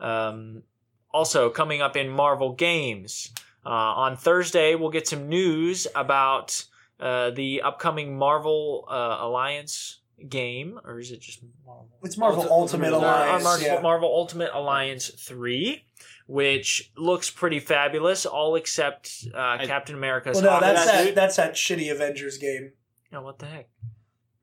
[0.00, 0.62] Um,
[1.10, 3.32] also coming up in Marvel games,
[3.64, 3.68] Uh,
[4.06, 6.64] on Thursday, we'll get some news about
[6.98, 11.88] uh, the upcoming Marvel uh, Alliance game, or is it just Marvel?
[12.02, 13.44] It's Marvel Ulti- Ultimate, Ultimate Uh, Alliance.
[13.44, 13.80] Marvel, yeah.
[13.80, 15.84] Marvel Ultimate Alliance 3,
[16.26, 21.04] which looks pretty fabulous, all except uh, Captain America's Well, no, Hawkeye that's suit.
[21.06, 21.14] that.
[21.14, 22.72] That's that shitty Avengers game.
[23.12, 23.68] Oh, what the heck?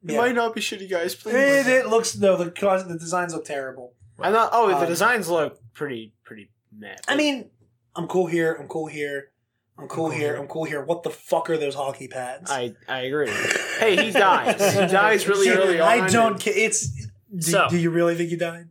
[0.04, 0.18] It Yeah.
[0.18, 1.16] might not be shitty, guys.
[1.16, 1.34] Please.
[1.34, 2.36] It, it looks no.
[2.38, 3.94] The the designs look terrible.
[4.20, 4.50] I'm not.
[4.54, 6.96] Oh, the Um, designs look pretty pretty meh.
[7.08, 7.50] I mean,
[7.96, 8.54] I'm cool here.
[8.60, 9.32] I'm cool here.
[9.78, 10.36] I'm cool here.
[10.36, 10.84] I'm cool here.
[10.84, 12.52] What the fuck are those hockey pads?
[12.52, 13.30] I I agree.
[13.80, 14.74] hey, he dies.
[14.74, 15.88] He dies really See, early on.
[15.88, 16.54] I don't care.
[16.56, 16.88] It's.
[17.34, 18.70] Do, So- do you really think he died?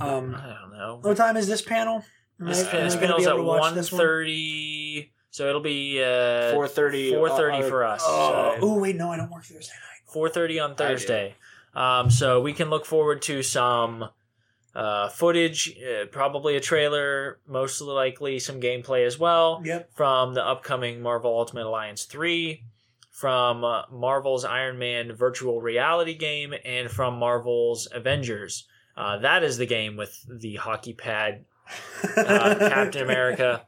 [0.00, 0.98] Um, I don't know.
[1.02, 2.04] what time is this panel?
[2.40, 6.52] Am This, am I this panel's at to watch one thirty, so it'll be uh,
[6.52, 7.12] Four thirty.
[7.14, 8.02] four thirty for us.
[8.04, 10.12] Oh, so ooh, wait, no, I don't work Thursday night.
[10.12, 11.34] four thirty on Thursday.
[11.74, 14.08] Um, so we can look forward to some
[14.74, 19.90] uh, footage, uh, probably a trailer, most likely some gameplay as well Yep.
[19.94, 22.64] from the upcoming Marvel Ultimate Alliance three,
[23.10, 28.66] from uh, Marvel's Iron Man virtual reality game, and from Marvel's Avengers.
[28.96, 31.44] Uh, that is the game with the hockey pad
[32.16, 33.66] uh, Captain America.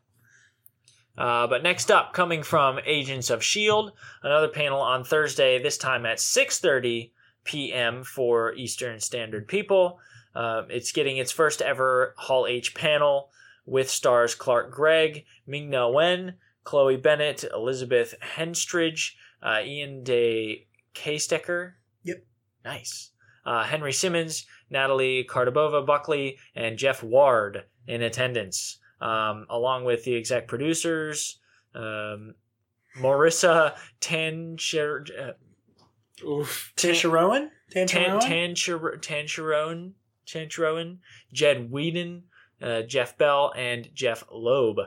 [1.17, 5.63] Uh, but next up, coming from Agents of Shield, another panel on Thursday.
[5.63, 7.13] This time at 6:30
[7.45, 8.03] p.m.
[8.03, 10.01] for Eastern Standard People.
[10.35, 13.31] Um, it's getting its first ever Hall H panel
[13.65, 16.35] with stars Clark Gregg, Ming Na Wen,
[16.65, 21.75] Chloe Bennet, Elizabeth Henstridge, uh, Iain De Caestecker.
[22.03, 22.25] Yep.
[22.65, 23.11] Nice.
[23.47, 30.17] Uh, Henry Simmons, Natalie Cardabova Buckley, and Jeff Ward in attendance, um, along with the
[30.17, 31.39] exec producers,
[31.75, 32.35] um,
[32.99, 36.73] Maurissa Tancher, uh, Oof.
[36.77, 37.51] Tancherowan?
[37.71, 38.21] Tan, Tancherowan?
[38.21, 39.95] Tancher, Tancherowan,
[40.27, 40.99] Tancherowan,
[41.33, 42.25] Jed Whedon,
[42.63, 44.79] uh, Jeff Bell, and Jeph Loeb.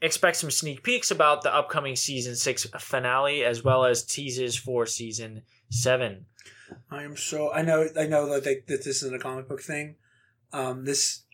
[0.00, 4.86] Expect some sneak peeks about the upcoming season six finale, as well as teases for
[4.86, 6.26] season seven.
[6.90, 7.52] I am so.
[7.52, 7.88] I know.
[7.98, 9.96] I know that, they, that this isn't a comic book thing.
[10.52, 11.24] Um, this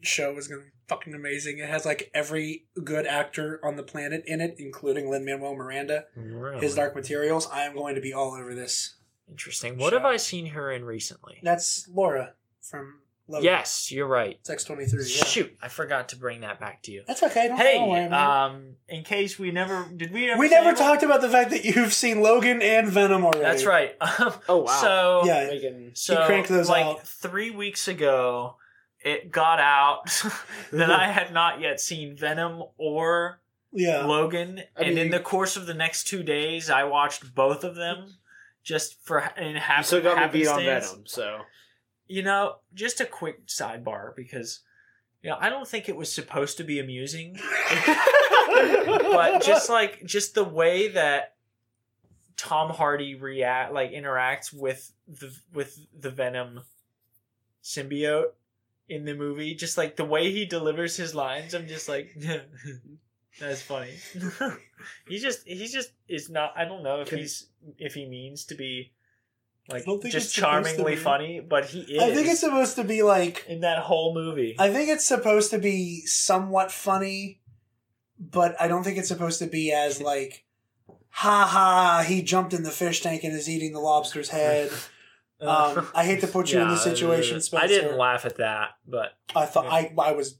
[0.00, 1.58] show is gonna be fucking amazing.
[1.58, 6.04] It has like every good actor on the planet in it, including Lin Manuel Miranda.
[6.14, 6.60] Really?
[6.60, 7.48] His Dark Materials.
[7.50, 8.96] I am going to be all over this.
[9.30, 9.78] Interesting.
[9.78, 11.38] What have I seen her in recently?
[11.42, 13.44] That's Laura from Love.
[13.44, 14.36] Yes, you're right.
[14.40, 15.06] it's X twenty three.
[15.08, 17.04] Shoot, I forgot to bring that back to you.
[17.06, 17.48] That's okay.
[17.48, 21.02] Don't, Hey, worry, um, in case we never did, we ever we say never talked
[21.04, 23.40] about the fact that you've seen Logan and Venom already.
[23.42, 23.94] That's right.
[24.18, 24.80] Um, Oh, wow.
[24.80, 25.46] So Yeah.
[25.46, 27.06] Making- so cranked those like out.
[27.06, 28.56] three weeks ago,
[29.04, 30.22] it got out
[30.72, 33.40] that I had not yet seen Venom or
[33.72, 34.04] Yeah.
[34.04, 37.62] Logan, I and mean- in the course of the next two days, I watched both
[37.62, 38.16] of them
[38.64, 39.86] just for in You half.
[39.86, 40.60] still got me beat on.
[40.62, 41.38] Venom, so
[42.12, 44.60] You know, just a quick sidebar because.
[45.24, 47.38] You know, I don't think it was supposed to be amusing,
[48.56, 51.36] but just like just the way that
[52.36, 56.62] Tom Hardy react like interacts with the with the Venom
[57.62, 58.32] symbiote
[58.88, 62.16] in the movie, just like the way he delivers his lines, I'm just like
[63.40, 63.94] that's funny.
[65.08, 67.46] he just he just is not I don't know if Can- he's
[67.78, 68.90] if he means to be
[69.68, 72.76] like I don't think just it's charmingly funny, but he is I think it's supposed
[72.76, 74.56] to be like in that whole movie.
[74.58, 77.40] I think it's supposed to be somewhat funny,
[78.18, 80.44] but I don't think it's supposed to be as like,
[81.10, 84.70] ha ha, he jumped in the fish tank and is eating the lobster's head.
[85.40, 87.64] Um, I hate to put you in this situation, Spencer.
[87.64, 90.38] I didn't laugh at that, but I thought I, I was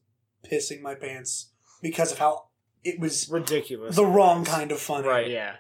[0.49, 1.51] pissing my pants
[1.83, 2.45] because of how
[2.85, 3.97] it was ridiculous.
[3.97, 5.09] the wrong kind of funny.
[5.09, 5.29] Right.
[5.29, 5.57] Yeah.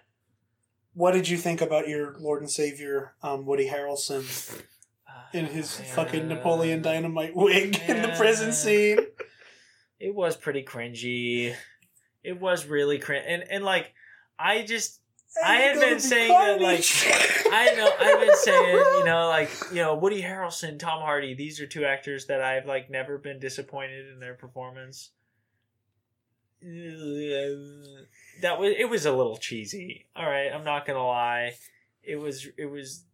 [0.95, 4.63] What did you think about your Lord and Savior, um, Woody Harrelson,
[5.33, 8.99] in his fucking Napoleon Dynamite wig in the prison scene?
[10.03, 11.55] it was pretty cringy.
[12.25, 13.93] It was really cringe, and and like
[14.39, 15.01] I just
[15.43, 16.85] I had been saying that, like,
[17.53, 21.35] I know I've been saying you know like you know Woody Harrelson, Tom Hardy.
[21.35, 25.11] These are two actors that I've like never been disappointed in their performance.
[28.41, 30.07] That was it was a little cheesy.
[30.17, 31.55] All right, I'm not gonna lie.
[32.03, 33.05] It was it was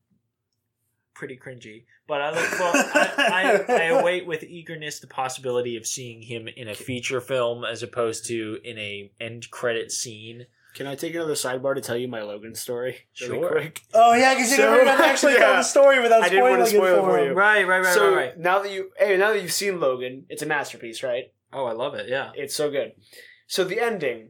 [1.14, 1.84] pretty cringy.
[2.06, 6.48] But I look for I, I, I await with eagerness the possibility of seeing him
[6.48, 10.46] in a feature film as opposed to in a end credit scene.
[10.74, 12.98] Can I take another sidebar to tell you my Logan story?
[13.20, 13.50] Really Sure.
[13.50, 13.82] quick.
[13.94, 15.40] Oh yeah, because you So- never actually yeah.
[15.46, 17.32] told the story without I didn't spoiling wanna spoil it it for for you.
[17.32, 18.38] Right, right, right, so right, right.
[18.38, 21.32] now that you, hey, now that you've seen Logan, it's a masterpiece, right?
[21.52, 22.08] Oh, I love it.
[22.08, 22.30] Yeah.
[22.34, 22.92] It's so good.
[23.48, 24.28] So the ending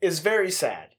[0.00, 0.90] is very sad.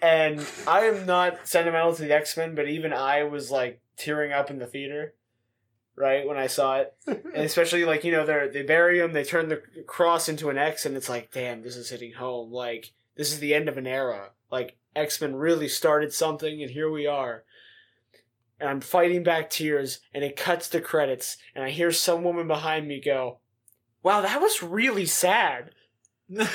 [0.00, 4.32] And I am not sentimental to the X Men, but even I was like tearing
[4.32, 5.14] up in the theater.
[5.94, 9.24] right when I saw it, and especially like you know they they bury him, they
[9.24, 12.52] turn the cross into an X, and it's like, damn, this is hitting home.
[12.52, 14.30] Like this is the end of an era.
[14.50, 17.44] Like X Men really started something, and here we are.
[18.60, 22.48] And I'm fighting back tears, and it cuts to credits, and I hear some woman
[22.48, 23.40] behind me go,
[24.02, 25.72] "Wow, that was really sad."
[26.38, 26.46] and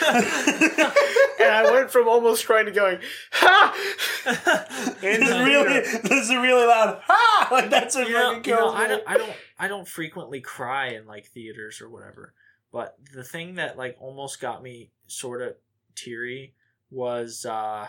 [1.41, 2.99] I went from almost crying to going,
[3.32, 7.01] "Ha!" This is really, this is really loud.
[7.05, 7.47] Ha!
[7.51, 10.41] Like that's what you know, fucking you know, I don't, I don't, I don't frequently
[10.41, 12.34] cry in like theaters or whatever.
[12.71, 15.55] But the thing that like almost got me sort of
[15.95, 16.53] teary
[16.89, 17.88] was uh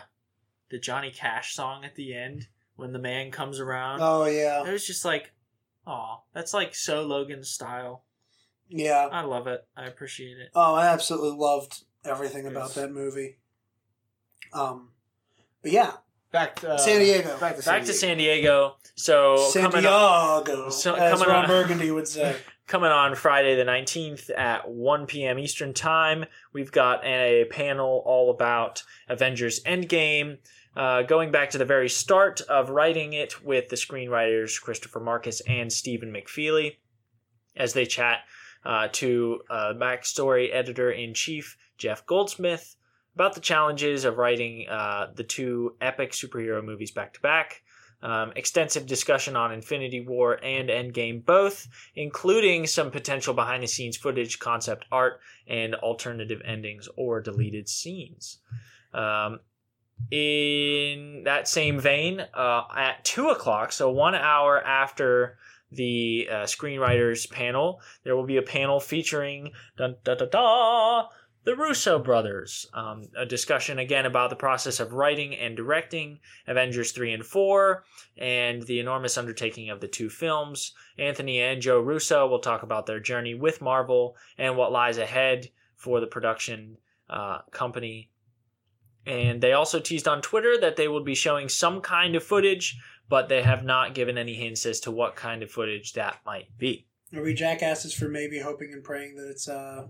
[0.69, 3.99] the Johnny Cash song at the end when the man comes around.
[4.01, 5.33] Oh yeah, It was just like,
[5.85, 8.03] oh, that's like so Logan style.
[8.69, 9.07] Yeah.
[9.11, 9.65] I love it.
[9.75, 10.49] I appreciate it.
[10.55, 13.37] Oh, I absolutely loved everything about that movie.
[14.53, 14.89] Um,
[15.61, 15.91] but yeah,
[16.35, 17.37] Back to uh, San Diego.
[17.39, 17.97] Back to San Back to Diego.
[17.97, 18.75] San Diego.
[18.95, 22.35] So San coming up, Diego, so as coming Ron on- Burgundy would say.
[22.67, 25.39] coming on Friday the 19th at 1 p.m.
[25.39, 26.25] Eastern Time.
[26.51, 30.39] We've got a panel all about Avengers Endgame,
[30.75, 35.41] uh, going back to the very start of writing it with the screenwriters Christopher Markus
[35.47, 36.75] and Stephen McFeely
[37.55, 38.19] as they chat
[38.65, 42.75] uh, to uh, backstory editor in chief Jeff Goldsmith
[43.15, 47.61] about the challenges of writing uh, the two epic superhero movies back to back.
[48.03, 53.97] Um, extensive discussion on Infinity War and Endgame both, including some potential behind the scenes
[53.97, 58.39] footage, concept art, and alternative endings or deleted scenes.
[58.93, 59.39] Um,
[60.11, 65.37] in that same vein, uh, at 2 o'clock, so one hour after
[65.75, 71.07] the uh, screenwriters panel, there will be a panel featuring dun, da, da, da,
[71.45, 72.65] the Russo brothers.
[72.73, 77.83] Um, a discussion again about the process of writing and directing Avengers 3 and 4
[78.17, 80.73] and the enormous undertaking of the two films.
[80.97, 85.49] Anthony and Joe Russo will talk about their journey with Marvel and what lies ahead
[85.75, 86.77] for the production
[87.09, 88.09] uh, company.
[89.05, 92.75] And they also teased on Twitter that they will be showing some kind of footage,
[93.09, 96.55] but they have not given any hints as to what kind of footage that might
[96.57, 96.87] be.
[97.15, 99.87] Are we jackasses for maybe hoping and praying that it's uh,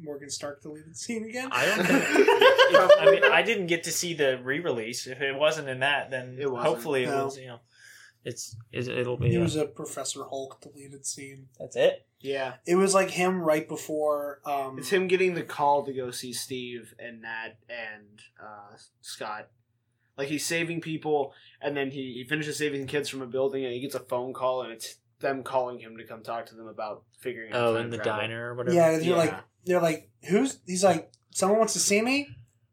[0.00, 1.48] Morgan Stark deleted scene again?
[1.52, 2.04] I don't think.
[2.04, 2.38] if-
[3.00, 5.06] I mean, I didn't get to see the re-release.
[5.06, 7.24] If it wasn't in that, then It hopefully it No.
[7.24, 7.38] was.
[7.38, 7.60] You know,
[8.24, 9.34] it's it's- it'll be.
[9.34, 11.48] It was a Professor Hulk deleted scene.
[11.58, 12.04] that's it.
[12.20, 14.40] Yeah, It was like him right before.
[14.44, 19.48] Um, it's him getting the call to go see Steve and Nat and uh, Scott.
[20.18, 23.72] Like he's saving people, and then he, he finishes saving kids from a building, and
[23.72, 26.66] he gets a phone call, and it's them calling him to come talk to them
[26.66, 27.60] about figuring out.
[27.64, 28.20] Oh, time in the travel.
[28.22, 28.74] diner or whatever.
[28.76, 29.16] Yeah, you're Yeah.
[29.16, 30.58] like they're like, who's?
[30.66, 32.28] He's like, someone wants to see me.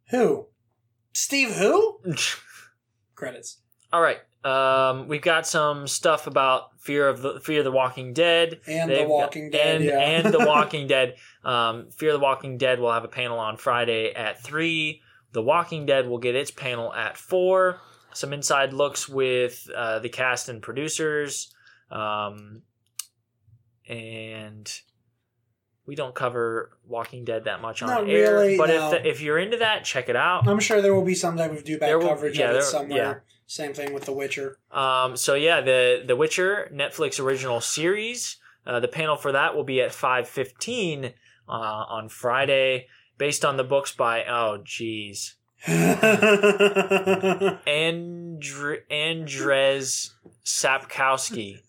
[0.09, 0.47] Who?
[1.13, 1.51] Steve?
[1.55, 1.99] Who?
[3.15, 3.59] Credits.
[3.93, 4.17] All right.
[4.43, 8.89] Um, we've got some stuff about fear of the fear of the Walking Dead And
[8.91, 9.75] They've The got- Walking Dead.
[9.77, 9.99] and yeah.
[9.99, 11.15] and the Walking Dead.
[11.43, 15.01] Um, fear of the Walking Dead will have a panel on Friday at three.
[15.35, 17.81] The Walking Dead will get its panel at four.
[18.13, 21.53] Some inside looks with uh, the cast and producers,
[21.91, 22.61] um,
[23.87, 24.71] and
[25.85, 28.31] we don't cover Walking Dead that much on Not air.
[28.33, 28.93] really, but no.
[28.93, 30.47] if if you're into that, check it out.
[30.47, 32.53] I'm sure there will be some type of do back will- coverage yeah, of it
[32.53, 32.97] there- somewhere.
[32.97, 33.13] yeah.
[33.47, 34.57] Same thing with The Witcher.
[34.71, 38.37] Um, so yeah, the The Witcher Netflix original series.
[38.65, 41.13] Uh, the panel for that will be at five fifteen
[41.47, 42.87] uh, on Friday,
[43.17, 45.35] based on the books by oh geez,
[47.67, 50.13] Andre, Andres
[50.43, 51.61] Sapkowski,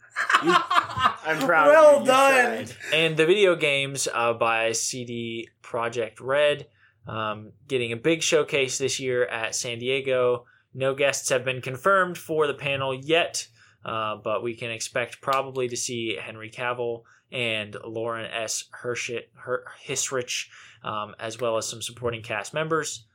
[0.42, 1.68] I'm proud.
[1.68, 2.00] Well of you.
[2.00, 2.66] You done.
[2.66, 2.76] tried.
[2.92, 6.66] and the video games uh, by CD Projekt Red,
[7.06, 10.46] um, getting a big showcase this year at San Diego.
[10.74, 13.48] No guests have been confirmed for the panel yet,
[13.84, 18.64] uh, but we can expect probably to see Henry Cavill and Lauren S.
[18.82, 20.48] Hershit, Her, Hissrich,
[20.86, 23.06] um, as well as some supporting cast members.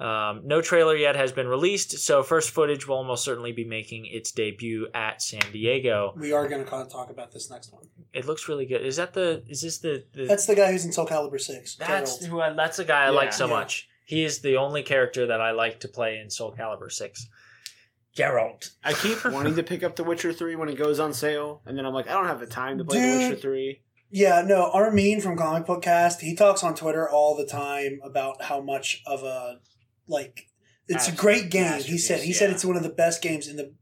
[0.00, 4.06] Um, no trailer yet has been released, so first footage will almost certainly be making
[4.06, 6.12] its debut at San Diego.
[6.16, 7.84] we are going to talk about this next one.
[8.12, 8.84] It looks really good.
[8.84, 9.44] Is that the?
[9.48, 10.04] Is this the?
[10.12, 11.76] the That's the guy who's in Soul Calibur Six.
[11.76, 12.26] that's Geralt.
[12.26, 13.10] who I, that's the guy I Yeah.
[13.10, 13.52] like so Yeah.
[13.54, 13.88] much.
[14.04, 17.28] He is the only character that I like to play in Soul Calibur Six.
[18.16, 18.70] Geralt.
[18.84, 21.78] I keep wanting to pick up The Witcher Three when it goes on sale, and
[21.78, 23.20] then I'm like, I don't have the time to play Dude.
[23.20, 23.80] The Witcher Three.
[24.14, 28.42] Yeah, no, Armin from Comic Book Cast, he talks on Twitter all the time about
[28.42, 29.58] how much of a
[30.06, 30.46] like
[30.86, 31.80] it's a great game.
[31.82, 33.74] He said he masterpiece, said it's one of the best games in the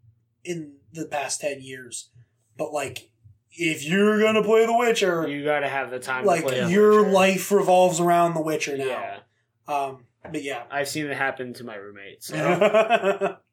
[0.43, 2.09] in the past 10 years.
[2.57, 3.11] But like
[3.51, 6.25] if you're going to play The Witcher, You got to have the time.
[6.25, 8.87] like to play The your life revolves around The Witcher now.
[8.87, 9.19] Yeah,
[9.69, 10.63] Um but yeah.
[10.71, 12.29] I've seen it happen to my roommates.
[12.29, 13.37] So.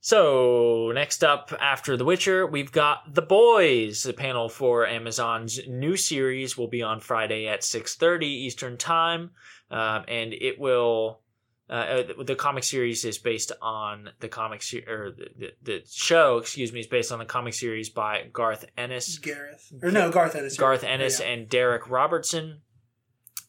[0.00, 4.02] So next up after The Witcher, we've got The Boys.
[4.02, 9.30] The panel for Amazon's new series will be on Friday at six thirty Eastern Time,
[9.70, 11.20] um, and it will.
[11.68, 15.82] Uh, uh, the comic series is based on the comic se- or the, the, the
[15.88, 19.18] show, excuse me, is based on the comic series by Garth Ennis.
[19.18, 19.72] Gareth.
[19.80, 20.56] Or no, Garth Ennis.
[20.56, 21.26] Garth Ennis Yeah.
[21.28, 22.62] and Darick Robertson.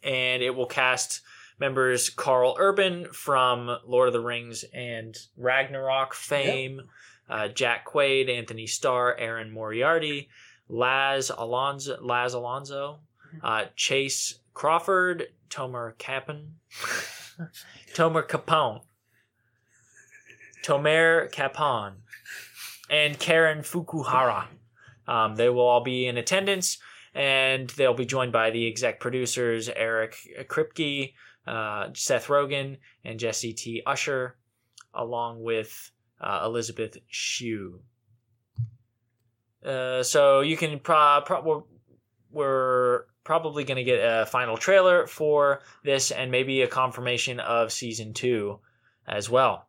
[0.03, 1.21] And it will cast
[1.61, 6.81] members Karl Urban from Lord of the Rings and Ragnarok fame,
[7.29, 10.27] uh, Jack Quaid, Antony Starr, Erin Moriarty,
[10.67, 13.01] Laz Alonso, Laz Alonso,
[13.43, 16.55] uh, Chace Crawford, Tomer Capon,
[17.93, 18.81] Tomer Capone,
[20.65, 21.93] Tomer Capon,
[22.89, 24.47] and Karen Fukuhara.
[25.07, 26.79] Um, they will all be in attendance,
[27.13, 30.15] and they'll be joined by the exec producers Eric
[30.49, 31.13] Kripke,
[31.47, 33.83] uh, Seth Rogen, and Jesse T.
[33.85, 34.37] Usher,
[34.93, 37.81] along with uh, Elizabeth Shue.
[39.65, 41.61] Uh, so you can pro- pro- we're,
[42.31, 47.71] we're probably going to get a final trailer for this and maybe a confirmation of
[47.71, 48.59] season two
[49.07, 49.67] as well.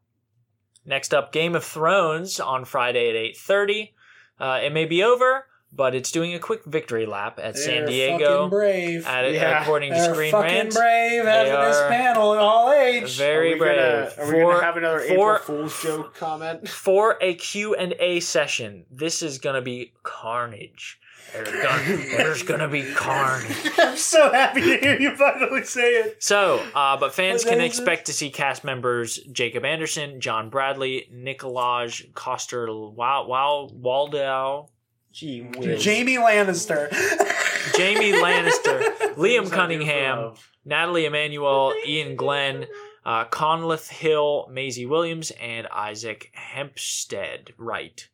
[0.84, 3.94] Next up, Game of Thrones on Friday at eight thirty.
[4.40, 7.86] Uh, it may be over, but it's doing a quick victory lap at San They're
[7.86, 8.36] Diego.
[8.44, 9.06] fucking brave.
[9.06, 9.62] At, Yeah.
[9.62, 13.16] according to They're Screen fucking Rant, brave having this are panel in all age.
[13.16, 13.76] very are brave.
[13.76, 15.04] Gonna, are we For- gonna have another for-
[15.36, 16.68] April Fool's joke comment?
[16.68, 18.84] for a Q&A session.
[18.90, 20.98] This is going to be carnage.
[21.32, 23.56] There's gonna, there's gonna be carnage.
[23.78, 26.22] I'm so happy to hear you finally say it.
[26.22, 27.68] So, uh, but fans What can day it?
[27.68, 34.68] expect to see cast members Jacob Anderson, John Bradley, Nikolaj Coster Wow Wow Waldau,
[35.12, 35.84] Gee whiz.
[35.84, 36.88] Jaime Lannister.
[37.74, 40.34] Jaime Lannister, Liam Cunningham,
[40.64, 42.66] Nathalie Emmanuel, Iain Glen,
[43.04, 47.52] uh, Conleth Hill, Maisie Williams, and Isaac Hempstead.
[47.56, 48.08] Right.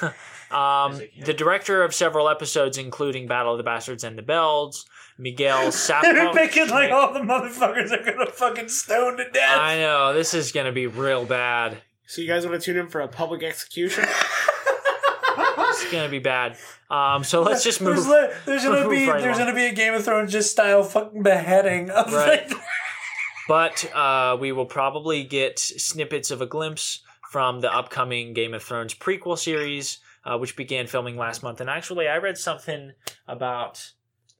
[0.50, 4.86] um, the director of several episodes, including Battle of the Bastards and the Bells,
[5.18, 6.02] Miguel Sapo.
[6.02, 9.58] They're picking like all the motherfuckers are gonna fucking stone to death.
[9.58, 11.78] I know this is gonna be real bad.
[12.06, 14.04] So you guys want to tune in for a public execution?
[15.88, 16.56] It's gonna be bad.
[16.90, 18.04] Um, so let's just move.
[18.06, 19.48] There's, there's gonna be right there's along.
[19.48, 22.48] gonna be a Game of Thrones just style fucking beheading of Right.
[22.50, 22.60] like,
[23.48, 28.62] But uh, we will probably get snippets of a glimpse from the upcoming Game of
[28.62, 31.60] Thrones prequel series, uh, which began filming last month.
[31.60, 32.92] And actually, I read something
[33.26, 33.92] about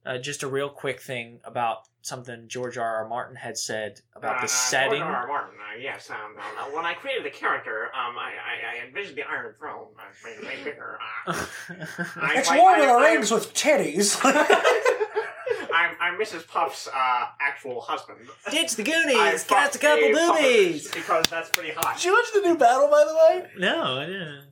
[0.05, 1.79] uh, just a real quick thing about
[2.09, 2.97] something George R.
[3.05, 3.09] R.
[3.09, 4.99] Martin had said about Uh, the setting.
[5.01, 5.17] George R.
[5.17, 5.27] R.
[5.29, 6.11] Martin, uh, yes.
[6.11, 9.55] Um, um, uh, when I created the character, um, I, I, I envisioned the Iron
[9.59, 9.89] Throne.
[9.99, 10.99] I made it way bigger.
[11.27, 11.47] Uh,
[12.17, 14.19] I- it's I- Lord I- of the I- Rings with titties.
[15.73, 16.47] I'm, I'm Mrs.
[16.49, 18.19] Puff's uh, actual husband.
[18.51, 20.91] Ditch the Goonies, fucked cast a couple boobies.
[20.91, 21.97] Because that's pretty hot.
[21.97, 23.51] Did you watch the new battle, by the way?
[23.59, 24.48] No, I didn't.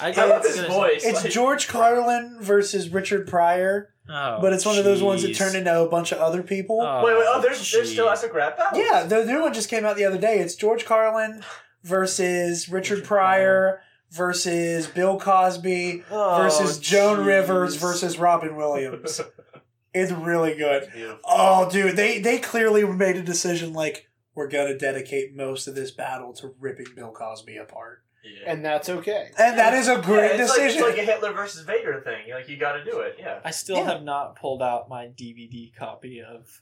[0.00, 1.04] I, I love his voice.
[1.04, 5.30] It's like- George Carlin versus Richard Pryor, Oh, but it's one of those ones that
[5.32, 5.36] jeez.
[5.36, 6.80] turned into a bunch of other people.
[6.80, 8.12] Oh, Wait, wait, oh, there's, there's still jeez.
[8.14, 8.80] as a grab battle?
[8.80, 10.38] Yeah, the new one just came out the other day.
[10.40, 11.42] It's George Carlin
[11.84, 13.80] versus Richard, Richard Pryor
[14.10, 17.26] versus Bill Cosby Oh, versus Joan jeez.
[17.26, 19.20] Rivers versus Robin Williams.
[19.94, 20.88] it's really good.
[20.92, 21.20] Beautiful.
[21.24, 25.90] Oh, dude, they they clearly made a decision like we're gonna dedicate most of this
[25.90, 28.52] battle to ripping Bill Cosby apart, Yeah.
[28.52, 29.30] and that's okay.
[29.38, 30.84] and that is a Yeah, great it's like, decision.
[30.84, 32.30] it's like a Hitler versus Vader thing.
[32.32, 33.40] Like, you gotta do it, yeah.
[33.44, 33.92] I still Yeah.
[33.92, 36.60] have not pulled out my DVD copy of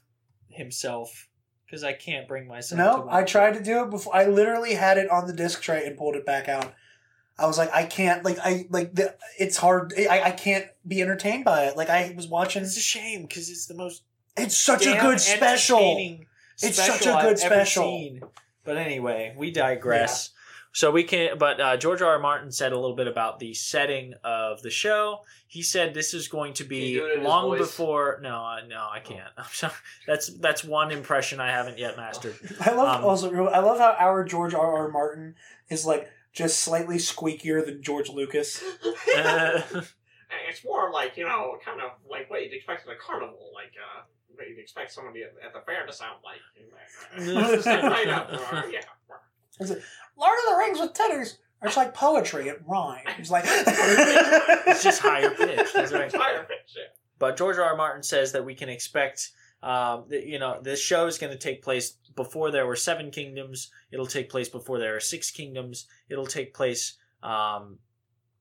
[0.49, 1.27] himself
[1.65, 2.77] because I can't bring myself.
[2.77, 4.15] no, watch I tried to do it before.
[4.15, 6.73] I literally had it on the disc tray and pulled it back out.
[7.39, 9.15] I was like, I can't, like, I like the.
[9.39, 9.93] It's hard.
[9.97, 11.77] I, I can't be entertained by it.
[11.77, 12.61] Like I was watching.
[12.61, 14.03] It's a shame because it's the most
[14.37, 15.77] It's such a good special.
[15.79, 16.25] entertaining
[16.61, 17.83] It's special such a I've good ever special.
[17.83, 18.21] seen.
[18.63, 20.31] But anyway, we digress.
[20.73, 22.11] So we can, but uh, George R.
[22.13, 22.19] R.
[22.19, 25.19] Martin said a little bit about the setting of the show.
[25.47, 28.19] He said this is going to be you do it in his long before.
[28.23, 29.27] No, I- no, I can't.
[29.37, 29.73] I'm sorry.
[30.07, 32.35] That's that's one impression I haven't yet mastered.
[32.61, 33.47] I love Um, also.
[33.47, 34.77] I love how our George R.
[34.77, 34.87] R.
[34.89, 35.35] Martin
[35.69, 38.63] is like just slightly squeakier than George Lucas.
[39.17, 39.61] Uh,
[40.49, 43.51] It's more like, you know, kind of like what you'd expect at a carnival.
[43.53, 44.03] Like, uh,
[44.33, 46.39] what you'd expect somebody at, at the fair to sound like.
[47.53, 49.75] Just like right up, uh, yeah.
[50.17, 51.37] Lord of the Rings with titties.
[51.63, 52.47] It's like poetry.
[52.47, 53.03] It rhymes.
[53.19, 55.73] It's like it's just higher pitched.
[55.73, 56.11] That's right.
[56.13, 56.83] Higher pitch, yeah.
[57.19, 57.63] But George R.
[57.65, 57.75] R.
[57.77, 59.29] Martin says that we can expect,
[59.61, 63.11] um, that, you know, this show is going to take place before there were seven
[63.11, 63.69] kingdoms.
[63.91, 65.85] It'll take place before there are six kingdoms.
[66.09, 67.77] It'll take place um,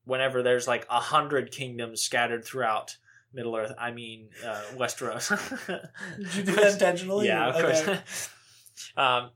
[0.07, 2.97] whenever there's like a hundred kingdoms scattered throughout
[3.35, 3.73] Middle Earth.
[3.79, 5.29] I mean, uh, Westeros.
[6.17, 7.27] Did you do that intentionally?
[7.29, 7.85] yeah, of Okay.
[7.85, 8.31] course.
[8.97, 9.31] um,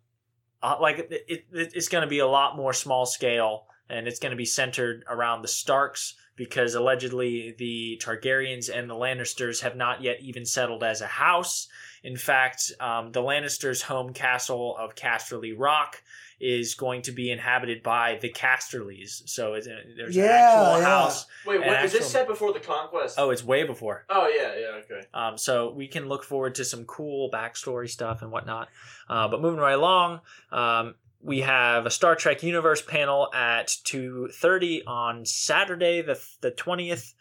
[0.65, 4.19] uh, like it, it, it's going to be a lot more small scale, and it's
[4.19, 9.77] going to be centered around the Starks because allegedly the Targaryens and the Lannisters have
[9.77, 11.69] not yet even settled as a house.
[12.03, 16.03] In fact, um, the Lannisters' home castle of Casterly Rock
[16.41, 19.29] is going to be inhabited by the Casterlys.
[19.29, 20.85] So it's, there's an actual yeah.
[20.85, 21.27] house.
[21.47, 23.17] Wait, An what, is this set before the conquest?
[23.19, 24.05] Oh, it's way before.
[24.09, 25.07] Oh yeah, yeah, okay.
[25.15, 28.69] Um, so we can look forward to some cool backstory stuff and whatnot.
[29.09, 30.21] Uh, but moving right along,
[30.51, 36.51] um, we have a Star Trek Universe panel at two thirty on Saturday, the the
[36.51, 37.15] twentieth.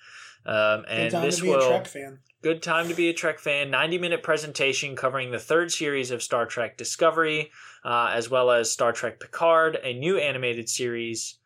[0.45, 2.20] Um, and time this to be will a Trek fan.
[2.43, 3.71] Good time to be a Trek fan.
[3.71, 7.51] Ninety minute presentation covering the third series of Star Trek Discovery,
[7.83, 11.37] uh, as well as Star Trek Picard, a new animated series.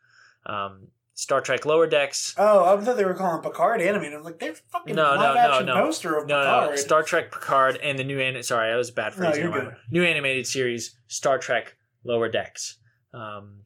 [0.44, 4.14] Um, Star Trek Lower Decks, Oh, I thought they were calling Picard animated.
[4.18, 5.74] I'm like, they're fucking No, no, live no, action no.
[5.74, 6.70] poster of No, Picard.
[6.70, 9.50] no, Star Trek Picard and the new an- sorry, that was a bad No, you're
[9.50, 9.74] good.
[9.90, 11.74] New animated series Star Trek
[12.04, 12.76] Lower Decks.
[13.12, 13.62] Um,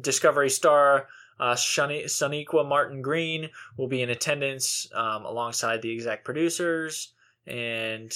[0.00, 1.06] Discovery star
[1.40, 7.12] uh, Shani- Sonequa Martin Green will be in attendance um, alongside the exec producers,
[7.46, 8.12] and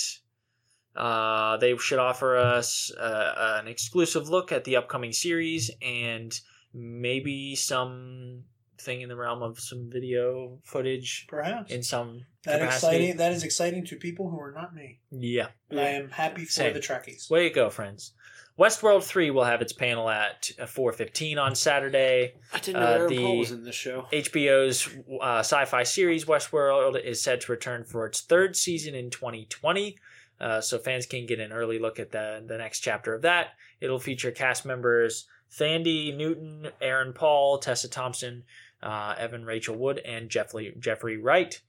[0.97, 6.39] uh, they should offer us uh, an exclusive look at the upcoming series and
[6.75, 8.45] maybe some
[8.79, 11.71] thing in the realm of some video footage Perhaps.
[11.73, 12.67] in some that capacity.
[12.97, 13.17] exciting.
[13.17, 14.99] That is exciting to people who are not me.
[15.11, 15.49] Yeah.
[15.71, 16.75] And I am happy for Same.
[16.75, 17.31] the Trekkies.
[17.31, 18.13] Way to go, friends.
[18.59, 22.35] Westworld 3 will have its panel at 4.15 on Saturday.
[22.53, 24.07] I didn't Uh, know Aaron the- Paul was in this show.
[24.13, 24.89] HBO's
[25.21, 29.97] uh, sci-fi series Westworld is set to return for its third season in 2020.
[30.41, 33.51] Uh, so fans can get an early look at the, the next chapter of that.
[33.81, 35.27] It'll feature cast members
[35.57, 38.43] Thandie Newton, Aaron Paul, Tessa Thompson,
[38.83, 41.61] uh, Evan Rachel Wood, and Jeffrey, Jeffrey Wright.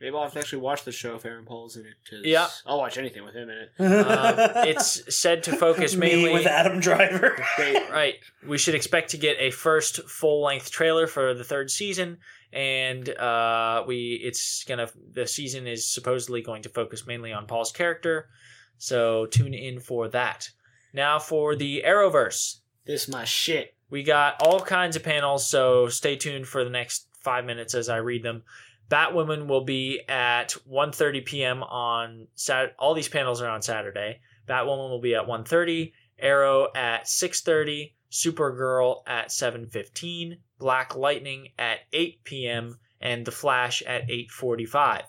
[0.00, 1.94] Maybe I'll have to actually watch the show if Aaron Paul's in it.
[2.08, 2.48] 'cause Yeah.
[2.64, 3.70] I'll watch anything with him in it.
[3.80, 7.36] Um, it's said to focus Me mainly with Adam Driver.
[7.90, 8.14] right.
[8.46, 12.18] We should expect to get a first full length trailer for the third season,
[12.52, 17.72] and uh, we it's gonna the season is supposedly going to focus mainly on Paul's
[17.72, 18.28] character,
[18.76, 20.48] so tune in for that.
[20.92, 23.74] Now for the Arrowverse, This my shit.
[23.90, 27.88] we got all kinds of panels, so stay tuned for the next five minutes as
[27.88, 28.44] I read them.
[28.90, 31.62] Batwoman will be at 1.30 p.m.
[31.62, 32.74] on Sat.
[32.78, 34.20] All these panels are on Saturday.
[34.48, 35.92] Batwoman will be at 1.30.
[36.18, 37.92] Arrow at 6.30.
[38.10, 40.38] Supergirl at 7.15.
[40.58, 42.78] Black Lightning at 8 p.m.
[43.00, 45.02] and The Flash at 8.45.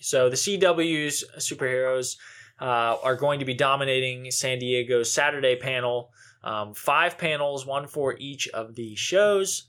[0.00, 2.16] So the CW's superheroes
[2.60, 6.10] uh, are going to be dominating San Diego's Saturday panel.
[6.44, 9.66] Um, five panels, one for each of the shows.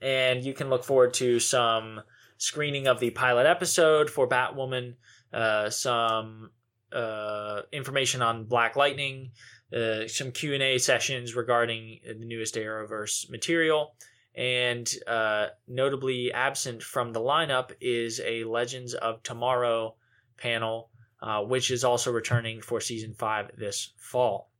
[0.00, 2.02] And you can look forward to some
[2.44, 4.94] screening of the pilot episode for Batwoman,
[5.32, 6.50] uh, some
[6.90, 9.30] uh, information on Black Lightning,
[9.76, 13.94] uh, some Q and A sessions regarding the newest Arrowverse material,
[14.34, 19.94] and uh, notably absent from the lineup is a Legends of Tomorrow
[20.38, 20.88] panel,
[21.22, 24.50] uh, which is also returning for season five this fall.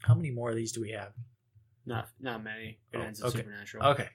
[0.00, 1.12] How many more of these do we have?
[1.86, 2.80] Not not many.
[2.92, 3.38] It Oh, ends okay.
[3.38, 3.86] Supernatural.
[3.90, 4.08] Okay.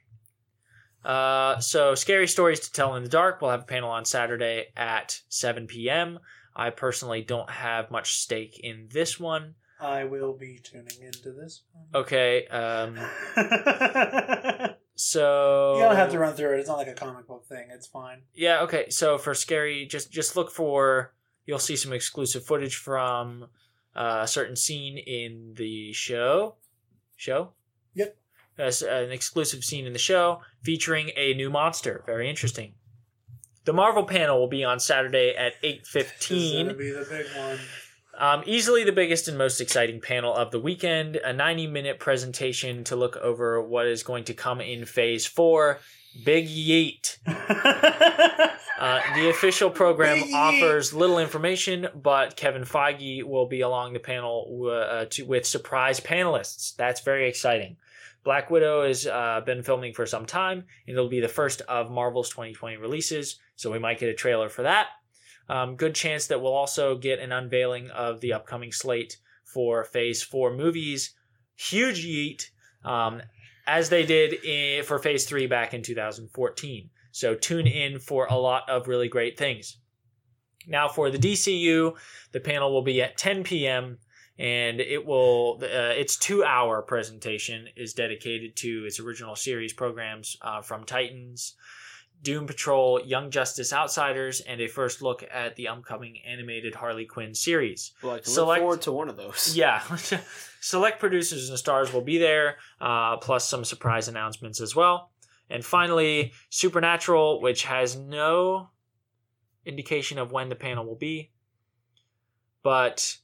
[1.04, 3.42] Uh, so scary stories to tell in the dark.
[3.42, 6.20] We'll have a panel on Saturday at 7 p.m.
[6.56, 9.56] I personally don't have much stake in this one.
[9.80, 11.64] I will be tuning into this.
[11.74, 12.04] One.
[12.04, 12.46] Okay.
[12.48, 12.98] Um,
[14.96, 15.76] so.
[15.76, 16.60] you don't have to run through it.
[16.60, 17.70] It's not like a comic book thing.
[17.72, 18.22] It's fine.
[18.36, 18.62] Yeah.
[18.62, 18.90] Okay.
[18.90, 21.14] So for scary, just just look for.
[21.48, 23.48] You'll see some exclusive footage from
[23.96, 26.56] uh, a certain scene in the show.
[27.16, 27.54] Show.
[27.96, 28.16] Yep.
[28.62, 32.04] As an exclusive scene in the show featuring a new monster.
[32.06, 32.76] Very interesting.
[33.66, 36.68] The Marvel panel will be on Saturday at eight fifteen.
[36.68, 37.60] gonna be the big one.
[38.18, 41.16] Um, easily the biggest and most exciting panel of the weekend.
[41.16, 45.80] A 90 minute presentation to look over what is going to come in phase four.
[46.24, 47.18] Big Yeet.
[48.82, 50.34] Uh, the official program Big yeet.
[50.34, 56.00] offers little information, but Kevin Feige will be along the panel uh, to, with surprise
[56.00, 56.76] panelists.
[56.76, 57.78] That's very exciting.
[58.24, 61.90] Black Widow has uh, been filming for some time, and it'll be the first of
[61.90, 64.88] Marvel's 2020 releases, so we might get a trailer for that.
[65.50, 70.22] Um, good chance that we'll also get an unveiling of the upcoming slate for Phase
[70.22, 71.14] 4 movies.
[71.56, 72.44] Huge yeet,
[72.86, 73.22] um,
[73.68, 76.90] as they did in, for Phase 3 back in 2014.
[77.12, 79.78] So tune in for a lot of really great things.
[80.68, 81.96] Now for the DCU,
[82.32, 83.98] the panel will be at 10 p.m.
[84.40, 90.38] and it will uh, its two hour presentation is dedicated to its original series programs
[90.42, 91.56] uh, from Titans,
[92.22, 97.34] Doom Patrol, Young Justice Outsiders, and a first look at the upcoming animated Harley Quinn
[97.34, 97.94] series.
[98.04, 99.54] Well, Select- look forward to one of those.
[99.56, 99.82] Yeah.
[100.64, 105.10] Select producers and stars will be there, uh, plus some surprise announcements as well.
[105.50, 108.70] And finally, Supernatural, which has no
[109.66, 111.32] indication of when the panel will be.
[112.62, 113.18] But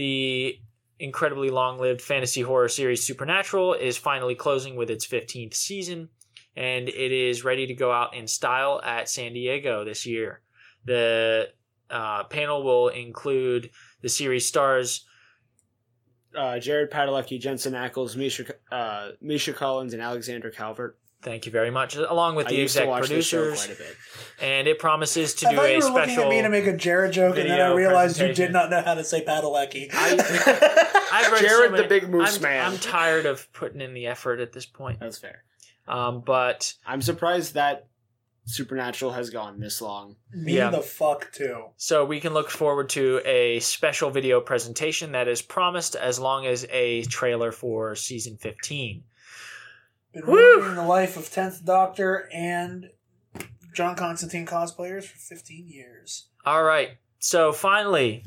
[0.00, 0.58] the
[0.98, 6.08] incredibly long lived fantasy horror series Supernatural is finally closing with its 15th season,
[6.56, 10.40] and it is ready to go out in style at San Diego this year.
[10.86, 11.50] The
[11.90, 15.04] uh, panel will include the series stars
[16.34, 20.96] Uh, Jared Padalecki, Jensen Ackles, Misha, uh, Misha Collins, and Alexander Calvert.
[21.22, 23.66] Thank you very much, along with I the used to exec watch this show producers.
[23.66, 23.96] quite a bit.
[24.40, 26.66] And it promises to I do thought a you were looking at me to make
[26.66, 29.90] a Jared joke, and then I realized you did not know how to say Padalecki.
[29.92, 32.72] I've read Jared so many, the Big Moose I'm, Man.
[32.72, 35.00] I'm tired of putting in the effort at this point.
[35.00, 35.44] That's fair.
[35.86, 37.86] Um, but I'm surprised that
[38.46, 40.16] Supernatural has gone this long.
[40.32, 40.70] me yeah.
[40.70, 41.66] the fuck too.
[41.76, 46.46] so we can look forward to a special video presentation that is promised as long
[46.46, 49.04] as a trailer for season 15.
[50.12, 50.34] Been Woo!
[50.60, 52.90] ruining the life of Tenth Doctor and
[53.74, 56.26] John Constantine cosplayers for 15 years.
[56.44, 56.90] All right.
[57.18, 58.24] So finally,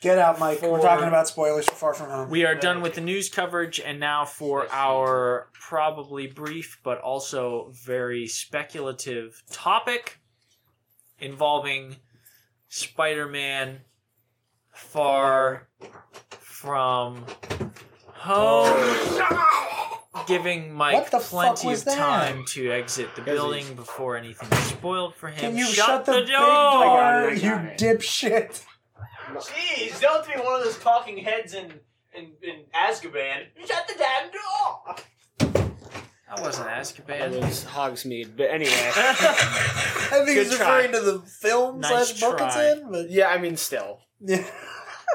[0.00, 0.62] Get out, Mike.
[0.62, 2.30] We're talking about spoilers for Far From Home.
[2.30, 7.72] we are done with the news coverage, and now for our probably brief but also
[7.84, 10.20] very speculative topic
[11.18, 11.96] involving
[12.68, 13.80] Spider Man
[14.72, 15.66] Far
[16.30, 17.24] From
[18.14, 18.64] Home.
[18.70, 19.67] Oh,
[20.28, 21.96] Giving Mike the plenty of that?
[21.96, 25.38] time to exit the building before anything is spoiled for him.
[25.38, 26.40] Can you shut, shut, the, the, big door?
[26.46, 27.78] door, you got it.
[27.78, 28.62] dipshit?
[29.34, 31.72] Jeez, don't be one of those talking heads in
[32.14, 33.44] in, in Azkaban.
[33.66, 34.96] Shut the damn door.
[36.30, 37.40] I wasn't That Azkaban.
[37.40, 38.36] was Hogsmeade.
[38.36, 38.70] But anyway.
[38.94, 40.76] I think he's Good try.
[40.84, 42.70] referring to the film Nice slash book it's try.
[42.72, 44.00] in, but yeah, I mean, still.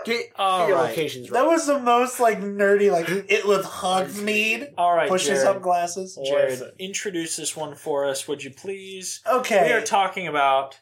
[0.05, 0.13] Yeah.
[0.13, 0.89] Get, All get your right.
[0.89, 4.73] locations That was the most like nerdy, like it with Hogsmeade.
[4.77, 5.47] All right, Pushes Jared.
[5.57, 6.17] up glasses.
[6.25, 9.21] Jared, introduce this one for us, would you please?
[9.29, 9.67] Okay.
[9.67, 10.79] We are talking about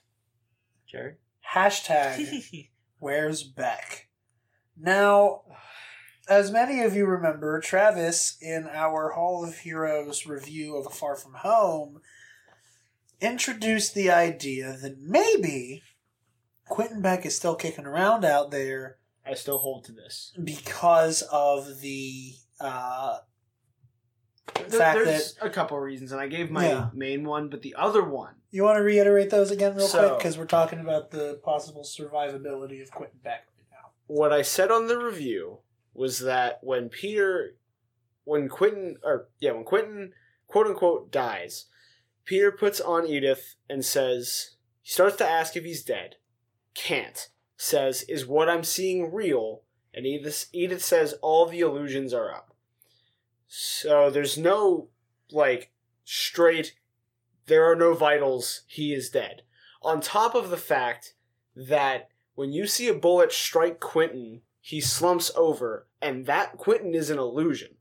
[0.88, 1.18] Jared.
[1.54, 2.70] Hashtag
[3.00, 4.08] Where's Beck?
[4.80, 5.42] Now,
[6.30, 11.34] as many of you remember, Travis, in our Hall of Heroes review of Far From
[11.36, 12.00] Home,
[13.20, 15.84] introduced the idea that maybe
[16.70, 20.34] Quentin Beck is still kicking around out there I still hold to this.
[20.44, 23.20] because of the uh,
[24.56, 26.90] There- fact there's that a couple of reasons, and I gave my Yeah.
[26.94, 28.36] main one, but the other one.
[28.54, 32.82] you want to reiterate those again real quick because we're talking about the possible survivability
[32.82, 33.92] of Quentin Beck right now.
[34.08, 35.60] What I said on the review
[35.94, 37.56] was that when Peter,
[38.26, 40.14] when Quentin, or yeah, when Quentin,
[40.48, 41.68] quote unquote, dies,
[42.26, 46.16] Peter puts on Edith and says, he starts to ask if he's dead.
[46.74, 47.30] Can't.
[47.64, 49.62] Says, is what I'm seeing real?
[49.94, 52.56] And Edith, Edith says, all the illusions are up.
[53.48, 54.88] So there's no,
[55.30, 55.72] like,
[56.04, 56.74] straight,
[57.46, 59.44] there are no vitals, he is dead.
[59.84, 61.14] On top of the fact
[61.56, 67.12] that when you see a bullet strike Quentin, he slumps over, and that Quentin is
[67.12, 67.76] an illusion.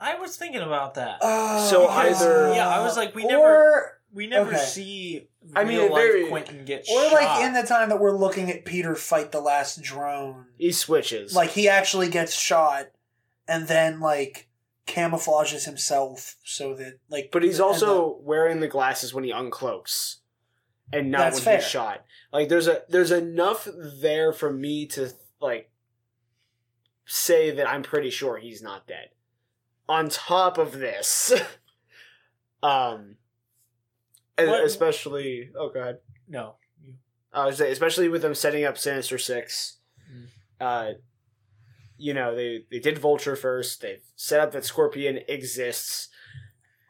[0.00, 1.18] I was thinking about that.
[1.22, 4.58] Uh, so because- either- Yeah, I was like, we or, never- we never okay.
[4.64, 7.12] see I mean, very- Quentin get Or shot.
[7.12, 11.34] like in the time that we're looking at Peter fight the last drone, He switches.
[11.34, 12.86] like he actually gets shot,
[13.46, 14.48] and then like
[14.86, 17.30] camouflages himself so that like.
[17.32, 20.16] but he's also wearing the glasses when he uncloaks,
[20.92, 21.56] and not when fair.
[21.56, 22.04] he's shot.
[22.32, 23.68] Like there's a there's enough
[24.00, 25.70] there for me to like
[27.06, 29.10] say that I'm pretty sure he's not dead.
[29.88, 31.32] On top of this,
[32.62, 33.16] um,
[34.38, 35.98] What- especially oh god.
[36.28, 36.56] no.
[37.32, 39.78] I would say, especially with them setting up Sinister Six.
[40.12, 40.26] Mm.
[40.60, 40.92] Uh,
[41.96, 43.80] you know, they they did Vulture first.
[43.80, 46.08] They've set up that Scorpion exists.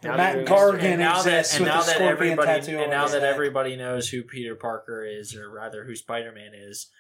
[0.02, 2.46] Now Mac they're- Gargan and now that exists and with now the that scorpion everybody
[2.60, 3.32] tattoo and on now his that neck.
[3.32, 6.90] everybody knows who Peter Parker is, or rather who Spider Man is,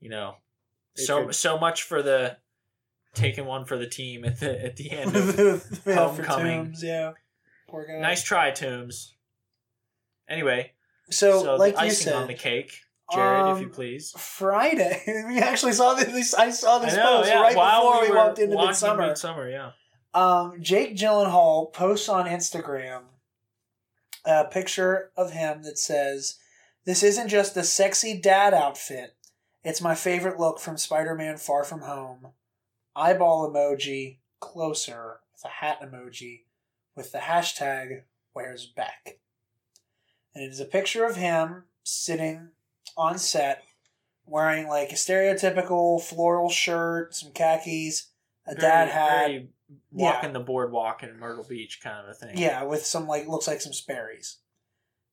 [0.00, 0.36] you know,
[0.96, 2.38] They so could- so much for the
[3.12, 5.14] taking one for the team at the at the end.
[5.14, 6.64] Of, Yeah, for Homecoming.
[6.64, 7.12] Toombs, yeah.
[7.68, 7.98] Poor guy.
[8.00, 9.14] nice try, Toombs.
[10.28, 10.72] Anyway,
[11.10, 12.80] So, so, like the you icing said, on the cake,
[13.12, 14.12] Jared, if you um, please.
[14.18, 15.02] Friday.
[15.28, 16.34] we actually saw this.
[16.34, 19.12] I saw this I know, post yeah, right while before we, were walked into Midsommar.
[19.12, 19.70] Midsommar, yeah.
[20.14, 23.02] Um, Jake Gyllenhaal posts on Instagram
[24.24, 26.38] a picture of him that says,
[26.84, 29.14] "This isn't just a sexy dad outfit.
[29.62, 32.32] It's my favorite look from Spider-Man: Far From Home."
[32.96, 36.44] Eyeball emoji closer with a hat emoji
[36.96, 38.02] with the hashtag
[38.32, 39.18] where's Beck?
[40.36, 42.50] And it is a picture of him sitting
[42.94, 43.64] on set
[44.26, 48.10] wearing like a stereotypical floral shirt, some khakis,
[48.46, 49.28] a dad hat.
[49.28, 49.48] very
[49.90, 52.36] walking the boardwalk in Myrtle Beach kind of a thing.
[52.36, 54.36] Yeah, with some like looks like some Sperry's.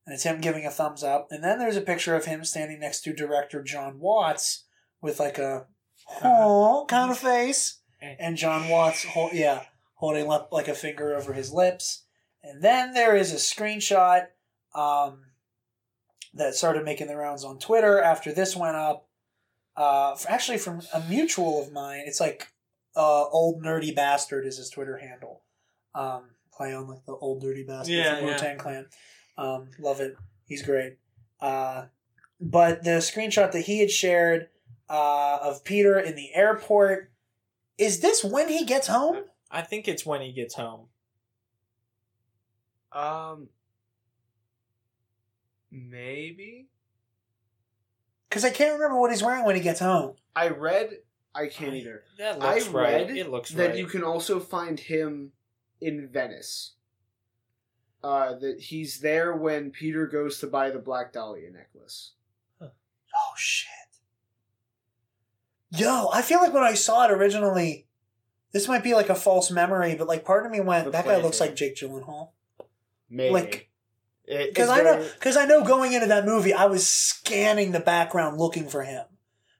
[0.06, 1.30] And it's him giving a thumbs up.
[1.32, 4.66] And then there's a picture of him standing next to director Jon Watts
[5.02, 5.68] with like a
[6.22, 7.80] oh kind of face.
[8.20, 9.64] And Jon Watts, hol- yeah,
[9.94, 12.04] holding up like a finger over his lips.
[12.44, 14.26] And then there is a screenshot
[14.76, 15.26] um,
[16.34, 19.08] that started making the rounds on Twitter after this went up.
[19.76, 22.48] Uh, actually, from a mutual of mine, it's like
[22.96, 25.42] uh, old nerdy bastard is his Twitter handle.
[25.96, 28.38] Um, play on like the old dirty bastard Yeah, from Wu yeah.
[28.38, 28.86] Tang Clan.
[29.38, 30.16] Um, love it.
[30.46, 30.98] He's great.
[31.40, 31.86] Uh,
[32.40, 34.50] but the screenshot that he had shared
[34.90, 37.12] uh, of Peter in the airport
[37.78, 39.24] is this when he gets home?
[39.50, 40.88] I think it's when he gets home.
[42.92, 43.50] Um,
[45.74, 46.68] maybe.
[48.30, 50.16] Because I can't remember what he's wearing when he gets home.
[50.36, 50.98] I read.
[51.36, 52.04] I can't either.
[52.20, 53.08] That I looks right.
[53.08, 53.78] read It looks that right.
[53.78, 55.32] you can also find him
[55.82, 56.74] in Venice.
[58.04, 62.12] Uh, that he's there when Peter goes to buy the Black Dahlia necklace.
[62.62, 62.70] Oh
[63.38, 63.70] shit.
[65.72, 67.88] Yo, I feel like when I saw it originally,
[68.52, 71.06] this might be like a false memory, but like part of me went, The that
[71.06, 71.54] guy looks planting.
[71.54, 72.30] like Jake Gyllenhaal.
[73.10, 73.34] Maybe.
[73.34, 73.68] Like, It-
[74.26, 78.38] Because I know, because I know going into that movie, I was scanning the background
[78.38, 79.06] looking for him.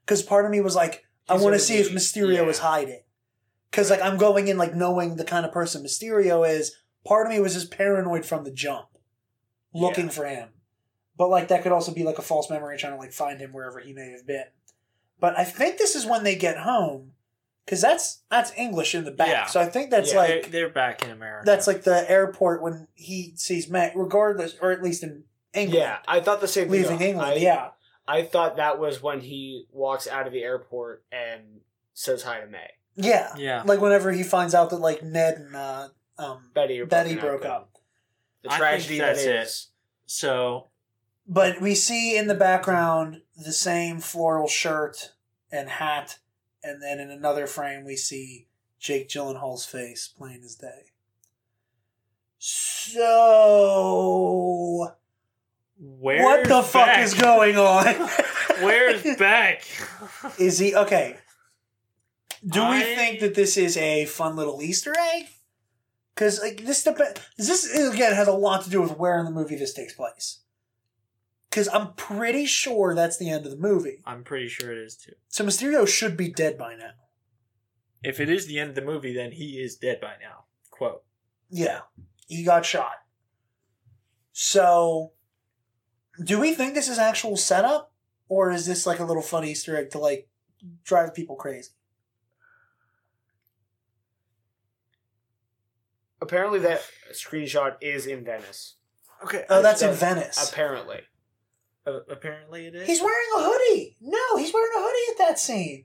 [0.04, 2.48] Because part of me was like, I want to see if Mysterio yeah.
[2.48, 3.02] is hiding.
[3.70, 6.76] Because like I'm going in like knowing the kind of person Mysterio is.
[7.06, 8.88] Part of me was just paranoid from the jump,
[9.74, 10.10] looking Yeah.
[10.10, 10.48] for him.
[11.18, 13.52] But like that could also be like a false memory trying to like find him
[13.52, 14.46] wherever he may have been.
[15.20, 17.12] But I think this is when they get home,
[17.64, 19.28] because that's that's English in the back.
[19.28, 19.46] Yeah.
[19.46, 21.44] So I think that's Yeah, like they're, they're back in America.
[21.46, 25.78] that's like the airport when he sees Meg, regardless, or at least in England.
[25.80, 26.72] yeah, I thought the same thing.
[26.82, 27.04] leaving though.
[27.04, 27.30] England.
[27.32, 27.68] I, yeah,
[28.06, 31.60] I thought that was when he walks out of the airport and
[31.94, 32.70] says hi to May.
[32.96, 33.62] yeah, yeah.
[33.64, 35.88] Like whenever he finds out that like Ned and uh,
[36.18, 37.70] um, Betty are Betty broke up.
[38.42, 39.34] The I think tragedy that that's it.
[39.36, 39.68] is.
[40.06, 40.68] So
[41.26, 45.12] But we see in the background the same floral shirt
[45.50, 46.18] and hat,
[46.64, 48.48] and then in another frame we see
[48.78, 50.92] Jake Gyllenhaal's face, plain as day.
[52.38, 52.94] So
[55.78, 57.86] where's what the fuck is going on?
[58.60, 59.64] Where's Beck?
[60.38, 61.16] is he okay?
[62.46, 65.26] Do we think that this is a fun little Easter egg?
[66.14, 69.30] Because like this dep- this again has a lot to do with where in the
[69.30, 70.40] movie this takes place.
[71.54, 74.02] Because I'm pretty sure that's the end of the movie.
[74.04, 75.12] I'm pretty sure it is too.
[75.28, 76.90] So Mysterio should be dead by now.
[78.02, 80.46] If it is the end of the movie, then he is dead by now.
[80.72, 81.04] Quote.
[81.48, 81.82] Yeah,
[82.26, 82.94] he got shot.
[84.32, 85.12] So,
[86.24, 87.92] do we think this is actual setup,
[88.28, 90.28] or is this like a little fun Easter egg to like
[90.82, 91.70] drive people crazy?
[96.20, 96.82] Apparently, that
[97.12, 98.74] screenshot is in Venice.
[99.22, 99.44] Okay.
[99.48, 100.50] Oh, that's in Venice.
[100.50, 101.02] Apparently.
[101.86, 102.86] Uh, apparently it is.
[102.86, 103.96] He's wearing a hoodie.
[104.00, 105.84] No, he's wearing a hoodie at that scene.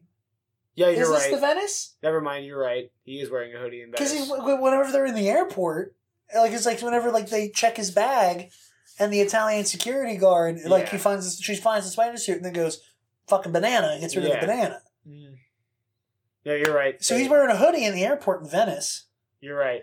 [0.75, 1.31] Yeah, you're this right.
[1.31, 1.97] the Venice?
[2.01, 2.89] Never mind, you're right.
[3.03, 4.13] He is wearing a hoodie in Venice.
[4.13, 5.95] Because whenever they're in the airport,
[6.33, 8.49] like it's like whenever like they check his bag,
[8.99, 10.91] and the Italian security guard like Yeah.
[10.91, 12.81] he finds this, she finds the spider suit and then goes
[13.27, 14.81] fucking banana and gets rid of the banana.
[15.07, 15.35] Mm.
[16.43, 17.01] Yeah, you're right.
[17.03, 19.05] So he's wearing a hoodie in the airport in Venice.
[19.41, 19.81] You're right.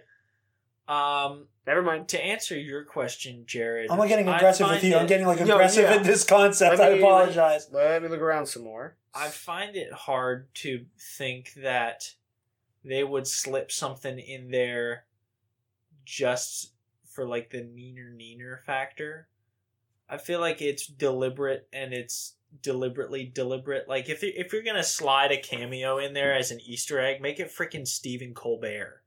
[0.89, 2.09] Um, Never mind.
[2.09, 4.97] to answer your question, Jared, I'm not getting aggressive with find you.
[4.97, 5.97] I'm getting like No, aggressive yeah.
[5.97, 6.79] in this concept.
[6.79, 7.69] Let I apologize.
[7.73, 8.97] Let me look around some more.
[9.15, 12.15] I find it hard to think that
[12.85, 15.05] they would slip something in there
[16.05, 16.73] just
[17.05, 19.27] for like the neener neener factor.
[20.09, 23.89] I feel like it's deliberate and it's deliberately deliberate.
[23.89, 27.41] Like if if you're gonna slide a cameo in there as an Easter egg, make
[27.41, 29.03] it freaking Stephen Colbert.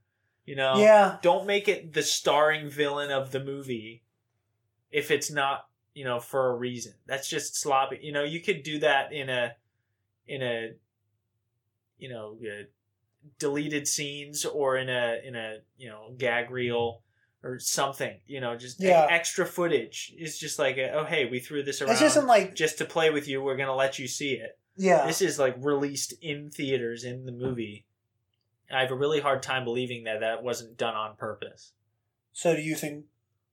[0.50, 4.02] You know, Yeah, don't make it the starring villain of the movie
[4.91, 6.93] if it's not you know for a reason.
[7.06, 8.00] That's just sloppy.
[8.02, 9.56] You know you could do that in a
[10.28, 10.72] in a
[12.00, 12.64] you know uh,
[13.38, 17.04] deleted scenes or in a in a you know gag reel
[17.43, 19.06] or something you know just Yeah.
[19.08, 20.16] extra footage.
[20.18, 22.86] It's just like a, oh hey we threw this around this isn't like just to
[22.86, 23.39] play with you.
[23.43, 24.58] We're gonna let you see it.
[24.76, 25.06] Yeah.
[25.06, 27.86] this is like released in theaters in the movie
[28.72, 31.74] i have a really hard time believing that that wasn't done on purpose
[32.34, 33.05] So do you think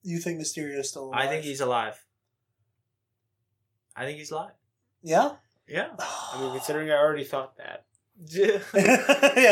[0.02, 1.20] you think Mysterio is still alive?
[1.20, 2.04] i think he's alive
[3.96, 4.52] i think he's alive
[5.02, 5.32] yeah.
[5.68, 7.84] yeah I mean, considering I already thought that.
[8.34, 8.60] yeah,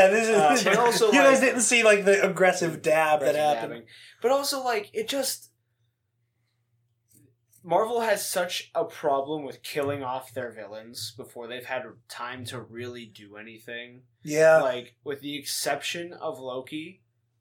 [0.09, 0.67] this is.
[0.67, 3.73] Uh, and also, you guys didn't see like the aggressive dab that happened.
[3.73, 3.87] Dabbing.
[4.23, 5.51] But also, like, it just.
[7.65, 12.61] Marvel has such a problem with killing off their villains before they've had time to
[12.61, 14.03] really do anything.
[14.23, 14.61] Yeah.
[14.61, 17.01] Like, with the exception of Loki,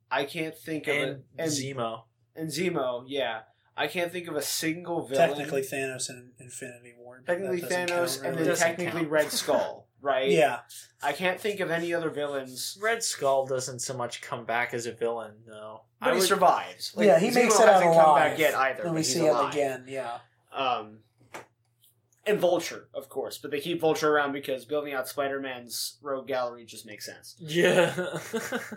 [0.09, 2.03] I can't think of And a, and Zemo.
[2.35, 3.03] and Zemo.
[3.05, 3.41] Yeah,
[3.75, 5.29] I can't think of a single villain.
[5.29, 7.21] Technically, Thanos in Infinity War.
[7.25, 8.47] technically Thanos, count, and really.
[8.47, 9.11] then technically count.
[9.11, 10.29] Red Skull, right?
[10.29, 10.59] yeah,
[11.01, 12.77] I can't think of any other villains.
[12.79, 15.81] Red Skull doesn't so much come back as a villain, though.
[15.99, 16.93] But I he would- survives.
[16.95, 18.05] yeah, he Zemo makes it out hasn't alive.
[18.05, 18.83] come back yet either.
[18.83, 19.85] And we he's see him again.
[19.87, 20.17] Yeah.
[20.53, 20.99] Um,
[22.25, 26.63] and Vulture, of course, but they keep Vulture around because building out Spider-Man's rogue gallery
[26.63, 27.35] just makes sense.
[27.39, 27.93] Yeah.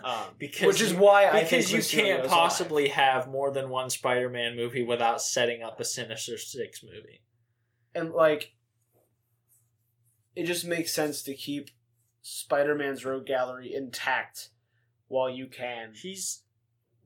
[0.03, 3.29] Um, Because which is you- why I think because you Mysterio can't is possibly have
[3.29, 7.21] more than one Spider-Man movie without setting up a Sinister Six movie.
[7.95, 8.53] and like
[10.37, 11.69] it just makes sense to keep
[12.21, 14.49] Spider-Man's rogue gallery intact
[15.07, 15.93] while you can.
[15.93, 16.41] He's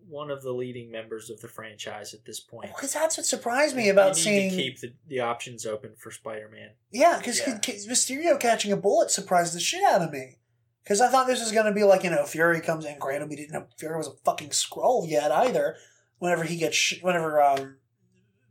[0.08, 2.70] one of the leading members of the franchise at this point.
[2.76, 4.50] Because that's what surprised me about you need seeing.
[4.50, 6.72] to keep the, the options open for Spider-Man.
[6.92, 7.58] Yeah, because Yeah.
[7.58, 10.38] Mysterio catching a bullet surprised the shit out of me.
[10.84, 12.98] Because I thought this was going to be like, you know, Fury comes in.
[12.98, 15.76] Granted, we didn't know Fury was a fucking Skrull yet either.
[16.18, 17.78] Whenever he gets, sh- whenever um,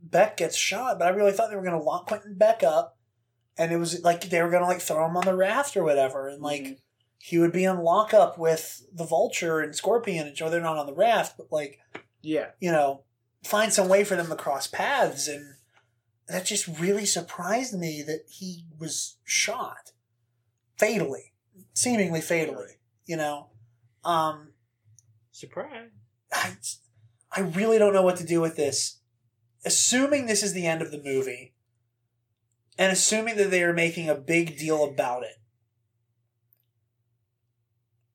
[0.01, 2.97] Beck gets shot, but I really thought they were going to lock Quentin Beck up,
[3.59, 5.85] and it was like they were going to like throw him on the raft or
[5.85, 6.79] whatever, and like Mhm.
[7.19, 10.87] he would be in lockup with the Vulture and Scorpion, and sure they're not on
[10.87, 11.81] the raft, but like
[12.23, 13.05] Yeah, you know,
[13.45, 15.27] find some way for them to cross paths.
[15.29, 15.57] And
[16.29, 19.93] that just really surprised me that he was shot
[20.77, 21.33] fatally,
[21.75, 23.49] seemingly fatally, you know.
[24.05, 24.53] Um,
[25.33, 25.91] Surprise.
[26.33, 26.57] I,
[27.33, 28.99] I really don't know what to do with this.
[29.65, 31.55] Assuming this is the end of the movie,
[32.81, 35.37] and assuming that they are making a big deal about it,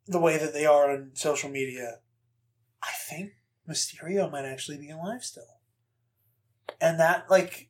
[0.08, 2.00] the way that they are on social media,
[2.82, 3.34] I think
[3.70, 5.62] Mysterio might actually be alive still.
[6.82, 7.70] And that, like,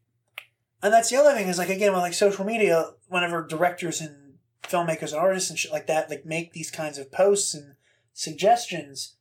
[0.81, 4.35] and that's the other thing is, like, again, with like social media, whenever directors and
[4.63, 7.75] filmmakers and artists and shit like that, like, make these kinds of posts and
[8.13, 9.17] suggestions,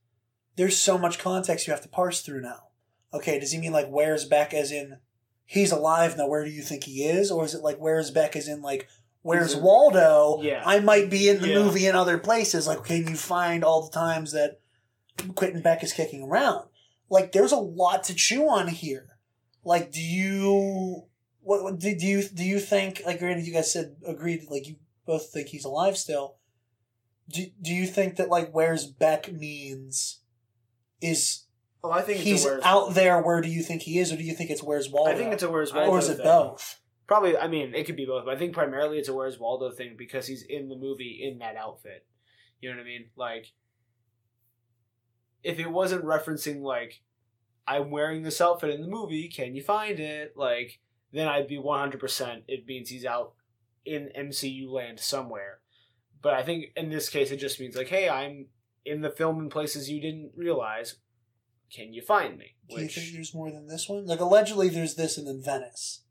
[0.54, 2.68] there's so much context you have to parse through now.
[3.12, 4.98] Okay, does he mean like where's Beck as in
[5.46, 7.30] he's alive now, where do you think he is?
[7.30, 8.88] Or is it like where's Beck is in like
[9.22, 10.42] where's Waldo?
[10.42, 10.62] Yeah.
[10.64, 11.62] I might be in the Yeah.
[11.62, 12.66] movie in other places.
[12.66, 14.60] Like, can you find all the times that
[15.34, 16.68] Quentin Beck is kicking around?
[17.10, 19.18] Like, there's a lot to chew on here.
[19.64, 21.04] Like, do you
[21.40, 24.76] what, do you do you think like granted you guys said agreed like you
[25.06, 26.36] both think he's alive still?
[27.28, 30.20] Do, do you think that like where's Beck means
[31.00, 31.43] is
[31.84, 34.12] well, I think it's he's a where's out there where do you think he is
[34.12, 35.12] or do you think it's where's Waldo?
[35.12, 36.24] I think it's a where's Waldo or is it thing.
[36.24, 36.80] both?
[37.06, 39.70] Probably, I mean, it could be both, but I think primarily it's a Where's Waldo
[39.70, 42.06] thing because he's in the movie in that outfit.
[42.60, 43.06] You know what I mean?
[43.14, 43.52] Like,
[45.42, 47.02] if it wasn't referencing, like,
[47.66, 50.32] I'm wearing this outfit in the movie, can you find it?
[50.34, 50.80] Like,
[51.12, 53.34] then I'd be 100% it means he's out
[53.84, 55.60] in MCU land somewhere.
[56.22, 58.46] But I think in this case, it just means, like, hey, I'm
[58.86, 60.96] in the film in places you didn't realize.
[61.74, 62.54] Can you find me?
[62.68, 64.06] Do you think there's more than this one?
[64.06, 66.02] Like allegedly there's this and then Venice.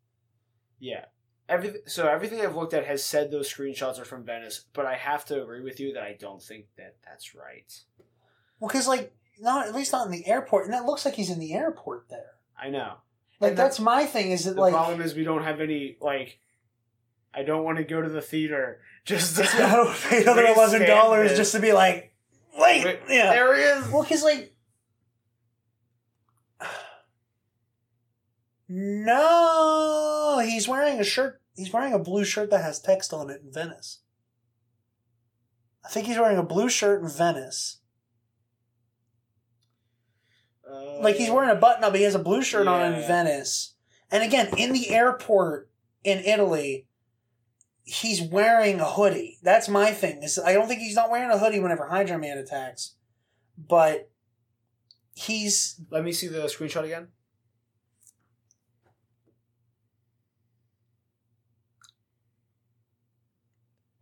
[0.80, 1.05] Yeah.
[1.47, 4.95] Everything, so everything I've looked at has said those screenshots are from Venice, but I
[4.95, 7.72] have to agree with you that I don't think that that's right.
[8.59, 11.30] Well, because like not at least not in the airport, and that looks like he's
[11.30, 12.32] in the airport there.
[12.61, 12.93] I know.
[13.39, 14.32] Like And the- that's my thing.
[14.32, 16.39] Is that The like problem is we don't have any like.
[17.34, 19.43] I don't want to go to the theater just to.
[19.64, 22.14] I don't pay another eleven dollars just to be like,
[22.57, 23.32] wait, Wait, yeah.
[23.32, 23.88] There he is.
[23.91, 24.53] Well, because like,
[28.68, 31.41] no, he's wearing a shirt.
[31.55, 33.99] He's wearing a blue shirt that has text on it in Venice.
[35.86, 37.80] I think he's wearing a blue shirt in Venice.
[40.70, 42.99] Uh, Like he's wearing a button up, but he has a blue shirt on in
[43.01, 43.07] Yeah.
[43.07, 43.76] Venice.
[44.09, 45.70] And again, in the airport
[46.03, 46.88] in Italy,
[47.84, 49.39] he's wearing a hoodie.
[49.43, 50.24] That's my thing.
[50.24, 52.95] Is I don't think he's not wearing a hoodie whenever Hydra Man attacks,
[53.57, 54.09] but
[55.14, 57.09] he's Let me see the screenshot again.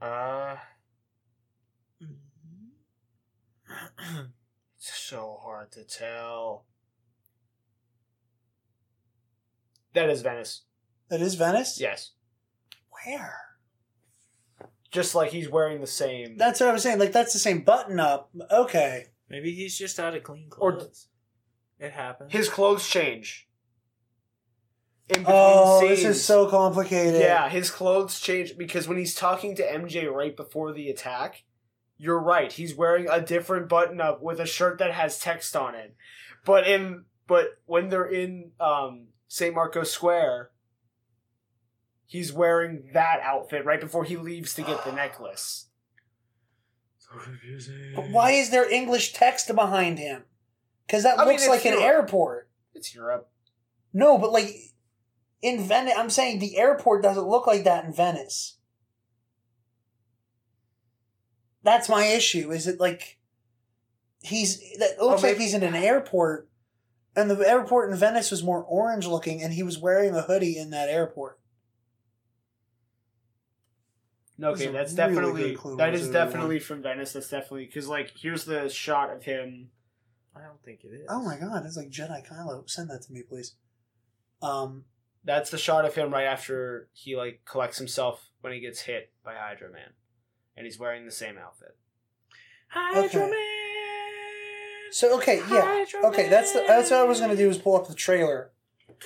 [0.01, 0.55] Uh,
[4.77, 6.65] it's so hard to tell.
[9.93, 10.63] That is Venice.
[11.09, 11.79] that is Venice.
[11.79, 12.11] Yes.
[13.05, 13.35] Where?
[14.91, 16.37] Just like he's wearing the same.
[16.37, 16.99] That's what I was saying.
[16.99, 18.29] Like that's the same button up.
[18.49, 19.05] Okay.
[19.29, 21.07] Maybe he's just out of clean Or- clothes.
[21.79, 22.31] it happens.
[22.31, 23.47] His clothes change.
[25.11, 27.19] In between Oh, this is so complicated.
[27.21, 31.43] Yeah, his clothes change because when he's talking to MJ right before the attack,
[31.97, 32.51] you're right.
[32.51, 35.95] He's wearing a different button up with a shirt that has text on it.
[36.45, 39.53] But in but when they're in um St.
[39.53, 40.51] Marcos Square
[42.11, 45.67] he's wearing that outfit right before he leaves to get the necklace.
[46.97, 47.93] So confusing.
[47.95, 50.23] But why is there English text behind him?
[50.85, 51.85] Because that I looks it's like an Europe.
[51.85, 52.49] airport.
[52.73, 53.29] It's Europe.
[53.93, 54.53] No, but like
[55.41, 58.57] in Venice, I'm saying the airport doesn't look like that in Venice.
[61.63, 62.51] That's my issue.
[62.51, 63.19] Is it like
[64.21, 66.49] he's that Oh, looks like he's in an airport,
[67.15, 70.57] and the airport in Venice was more orange looking, and he was wearing a hoodie
[70.57, 71.39] in that airport.
[74.37, 77.13] No, That's okay, that's really definitely good clue that as is definitely from Venice.
[77.13, 79.69] That's definitely because like here's the shot of him.
[80.35, 81.05] I don't think it is.
[81.09, 82.67] Oh my god, it's like Jedi Kylo.
[82.67, 83.53] Send that to me, please.
[84.41, 84.85] Um,
[85.23, 89.11] That's the shot of him right after he like collects himself when he gets hit
[89.23, 89.91] by Hydra Man,
[90.57, 91.75] and he's wearing the same outfit.
[92.69, 93.31] Hydro Okay.
[93.31, 94.91] Man.
[94.91, 96.27] so okay, yeah, Hydro okay.
[96.29, 98.51] That's the, that's what I was gonna do is pull up the trailer.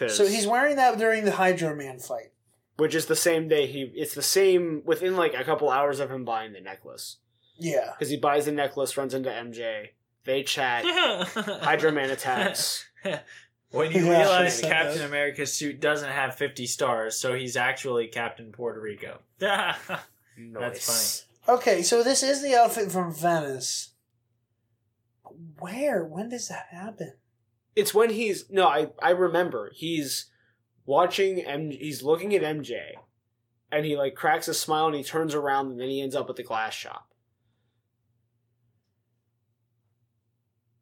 [0.08, 2.32] So he's wearing that during the Hydro Man fight.
[2.78, 3.92] which is the same day he.
[3.96, 7.18] It's the same within like a couple hours of him buying the necklace
[7.58, 7.92] Yeah.
[7.92, 9.90] because he buys the necklace, runs into MJ,
[10.26, 10.84] they chat,
[11.36, 12.86] Hydra Man attacks.
[13.72, 15.08] When you Yeah, realize should've Captain that.
[15.08, 19.20] America's suit doesn't have 50 stars, so he's actually Captain Puerto Rico.
[19.40, 19.90] That's
[20.38, 21.26] Nice.
[21.48, 23.92] Okay, so this is the outfit from Venice.
[25.60, 26.04] Where?
[26.04, 27.14] When does that happen?
[27.76, 30.28] It's when he's no, I I remember he's
[30.86, 31.72] watching M.
[31.72, 32.80] He's looking at MJ,
[33.72, 36.30] and he like cracks a smile and he turns around and then he ends up
[36.30, 37.10] at the glass shop.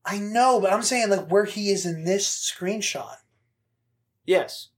[0.05, 3.15] I know, but I'm saying like where he is in this screenshot.
[4.25, 4.69] Yes,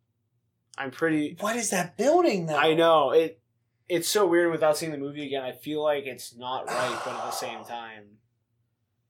[0.77, 1.35] I'm pretty.
[1.39, 2.57] What is that building though?
[2.57, 3.39] I know it.
[3.87, 5.43] It's so weird without seeing the movie again.
[5.43, 8.03] I feel like it's not right, but at the same time,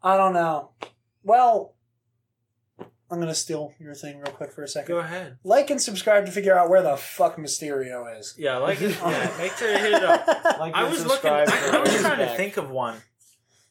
[0.03, 0.71] I don't know.
[1.23, 1.75] Well,
[3.09, 4.93] I'm gonna steal your thing real quick for a second.
[4.93, 5.37] Go ahead.
[5.43, 8.35] Like and subscribe to figure out where the fuck Mysterio is.
[8.37, 8.97] Yeah, like it.
[9.01, 10.27] Yeah, make sure you hit it up.
[10.59, 11.09] like I and was looking.
[11.11, 12.37] subscribe I, for I was Rose trying to Beck.
[12.37, 12.97] think of one.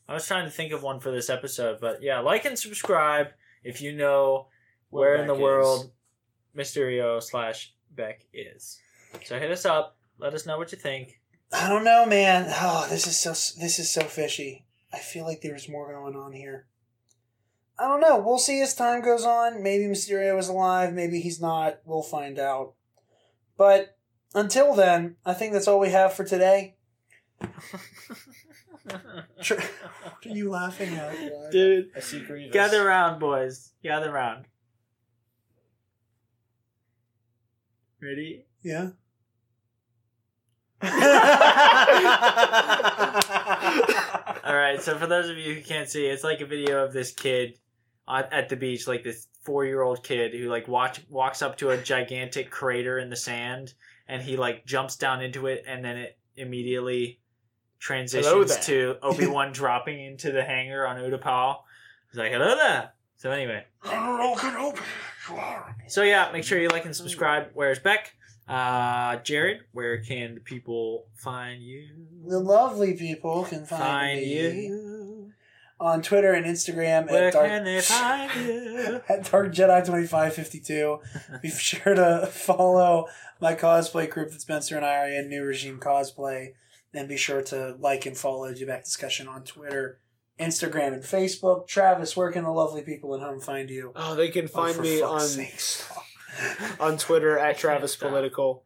[0.08, 3.28] I was trying to think of one for this episode, but yeah, like and subscribe
[3.62, 4.48] if you know
[4.90, 5.40] Where in the is.
[5.40, 5.90] world
[6.56, 8.80] Mysterio slash Beck is.
[9.24, 9.96] So hit us up.
[10.18, 11.20] Let us know what you think.
[11.52, 12.46] I don't know, man.
[12.48, 14.64] Oh, this is so this is so fishy.
[14.92, 16.66] I feel like there's more going on here.
[17.78, 18.18] I don't know.
[18.18, 19.62] We'll see as time goes on.
[19.62, 20.92] Maybe Mysterio is alive.
[20.92, 21.80] Maybe he's not.
[21.84, 22.74] We'll find out.
[23.56, 23.96] But
[24.34, 26.76] until then, I think that's all we have for today.
[29.40, 31.50] Tr- what are you laughing at?
[31.50, 32.52] Dude, I see Grievous.
[32.52, 33.72] gather round, boys.
[33.82, 34.44] Gather round.
[38.02, 38.44] Ready?
[38.62, 38.90] Yeah.
[40.84, 40.90] All
[44.54, 44.82] right.
[44.82, 47.58] So for those of you who can't see, it's like a video of this kid
[48.06, 51.78] at at the beach, like this four-year-old kid who like watch walks up to a
[51.78, 53.72] gigantic crater in the sand,
[54.08, 57.23] and he like jumps down into it, and then it immediately Hello
[57.84, 61.58] transitions to Obi Wan dropping into the hangar on Utapau.
[62.10, 63.64] He's like, "Hello there." So anyway,
[65.88, 67.50] so yeah, make sure you like and subscribe.
[67.54, 68.14] Where's Beck?
[68.48, 71.88] Uh, Jared, where can the people find you?
[72.26, 74.34] the lovely people can find, Find me
[74.66, 75.32] you.
[75.80, 79.00] on Twitter and Instagram Where at Dark, can they find you?
[79.08, 81.00] at Dark Jedi twenty five fifty two.
[81.42, 83.06] Be sure to follow
[83.40, 86.52] my cosplay group that Spencer and I are in, New Regime Cosplay,
[86.94, 90.00] and be sure to like and follow Back Discussion on Twitter,
[90.38, 91.66] Instagram, and Facebook.
[91.66, 93.92] Travis, where can the lovely people at home find you?
[93.96, 95.60] Oh, they can Oh, find for me on sake,
[96.80, 98.08] on Twitter at can't Travis stop.
[98.10, 98.64] Political.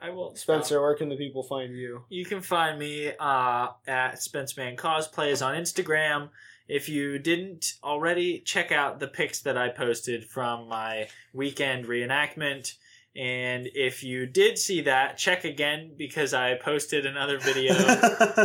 [0.00, 0.34] I will.
[0.36, 2.04] Spencer, where can the people find you?
[2.08, 6.28] You can find me uh, at Spenceman Cosplays on Instagram.
[6.68, 12.74] If you didn't already, check out the pics that I posted from my weekend reenactment.
[13.16, 17.74] And if you did see that, check again because I posted another video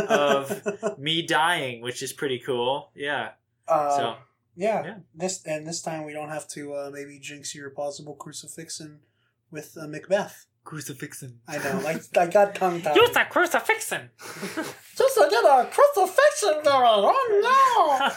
[0.08, 2.90] of me dying, which is pretty cool.
[2.94, 3.30] Yeah.
[3.68, 4.16] Uh, So
[4.56, 4.94] yeah, yeah.
[5.14, 9.00] This and this time we don't have to uh, maybe jinx your possible crucifixion
[9.50, 10.46] with uh, Macbeth.
[10.64, 11.40] Crucifixion.
[11.46, 12.96] I know, like I got tongue tied.
[12.96, 14.10] Use that crucifixion.
[14.96, 17.12] Just to get a crucifixion going.
[17.12, 18.08] Oh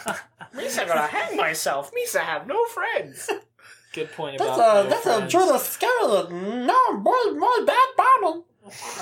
[0.54, 0.58] no!
[0.60, 1.92] Misa gonna hang myself.
[1.92, 3.28] Misa have no friends.
[3.98, 5.34] Good point That's about a no that's friends.
[5.34, 6.66] a Judas skeleton.
[6.66, 8.44] No, boy, my bad bottom.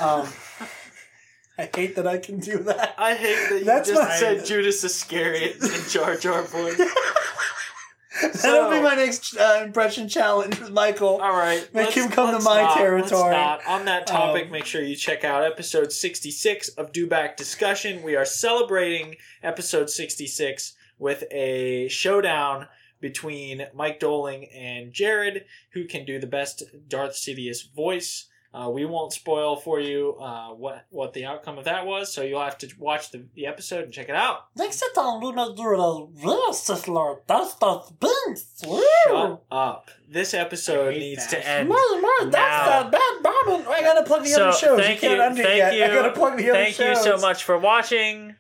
[0.01, 0.33] Um,
[1.59, 2.95] I hate that I can do that.
[2.99, 6.79] I hate that you That's just my- said Judas Iscariot and Jar Jar voice.
[8.43, 11.21] That'll be my next uh, impression challenge with Michael.
[11.21, 13.03] All right, Make him come to my not- territory.
[13.03, 13.67] let's not.
[13.67, 18.03] On that topic, Um, make sure you check out episode 66 of Do Back Discussion.
[18.03, 22.69] We are celebrating episode 66 with a showdown
[23.01, 28.27] between Mike Doling and Jared, who can do the best Darth Sidious voice.
[28.55, 32.23] Uh, we won't spoil for you uh, what what the outcome of that was, so
[32.23, 34.47] you'll have to watch the, the episode and check it out.
[34.57, 36.09] Next time we're do the
[36.49, 37.19] rest Lord.
[37.27, 38.47] That's the things.
[38.65, 39.91] Shut up!
[40.09, 41.43] This episode needs that.
[41.43, 41.69] to end.
[41.69, 42.83] Man, man, that's now.
[42.85, 43.67] the bad bombing.
[43.67, 44.81] I gotta plug the So other shows.
[44.81, 45.75] thank you you, can't end it thank yet.
[45.75, 46.97] you, I gotta plug the other thank shows.
[46.97, 48.36] you so much for watching.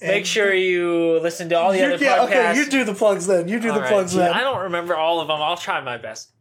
[0.00, 2.50] Make sure you listen to all the You- other yeah, podcasts.
[2.50, 3.48] okay, you do the plugs then.
[3.48, 4.32] You do All the right, plugs then.
[4.32, 5.40] I don't remember all of them.
[5.40, 6.32] I'll try my best.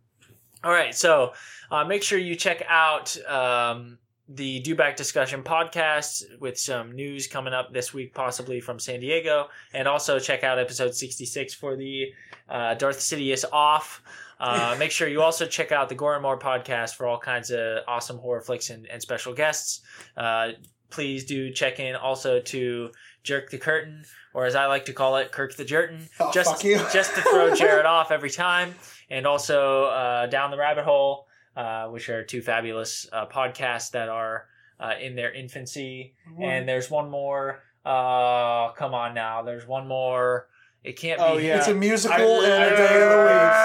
[0.63, 1.31] All right, so
[1.71, 7.27] uh, make sure you check out um, the Do Back Discussion podcast with some news
[7.27, 11.75] coming up this week, possibly from San Diego, and also check out episode 66 for
[11.77, 12.07] the
[12.49, 14.01] uh, Darth Sidious off.
[14.39, 17.51] Uh, make sure you also check out the Gore and More podcast for all kinds
[17.51, 19.81] of awesome horror flicks and, and special guests.
[20.17, 20.49] Uh,
[20.89, 22.91] please do check in also to
[23.23, 26.51] Jerk the Curtain, or as I like to call it, Kirk the Jerton, Oh, just
[26.51, 26.77] fuck you.
[26.93, 28.75] just to throw Jared off every time,
[29.09, 34.09] and also uh, Down the Rabbit Hole, uh, which are two fabulous uh, podcasts that
[34.09, 34.45] are
[34.79, 36.13] uh, in their infancy.
[36.41, 37.63] And there's one more.
[37.85, 40.47] Uh, come on now, there's one more.
[40.83, 41.45] It can't Oh, be.
[41.45, 41.57] yeah.
[41.57, 43.55] It's a musical I- and a I- day of the week.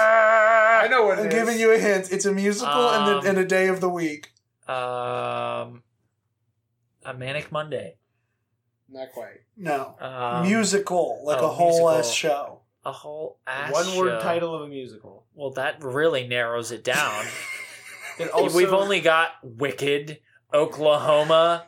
[0.81, 1.33] I know what it I'm is.
[1.33, 2.11] giving you a hint.
[2.11, 4.31] It's a musical and, Um, a, and a day of the week.
[4.67, 5.83] Um,
[7.05, 7.95] a Manic Monday.
[8.89, 9.41] Not quite.
[9.55, 9.95] No.
[9.99, 12.59] Um, musical, like oh, a whole ass show.
[12.83, 14.23] A whole ass One word show.
[14.23, 15.25] title of a musical.
[15.33, 17.25] Well, that really narrows it down.
[18.17, 20.19] Then also, We've only got Wicked,
[20.53, 21.63] Oklahoma,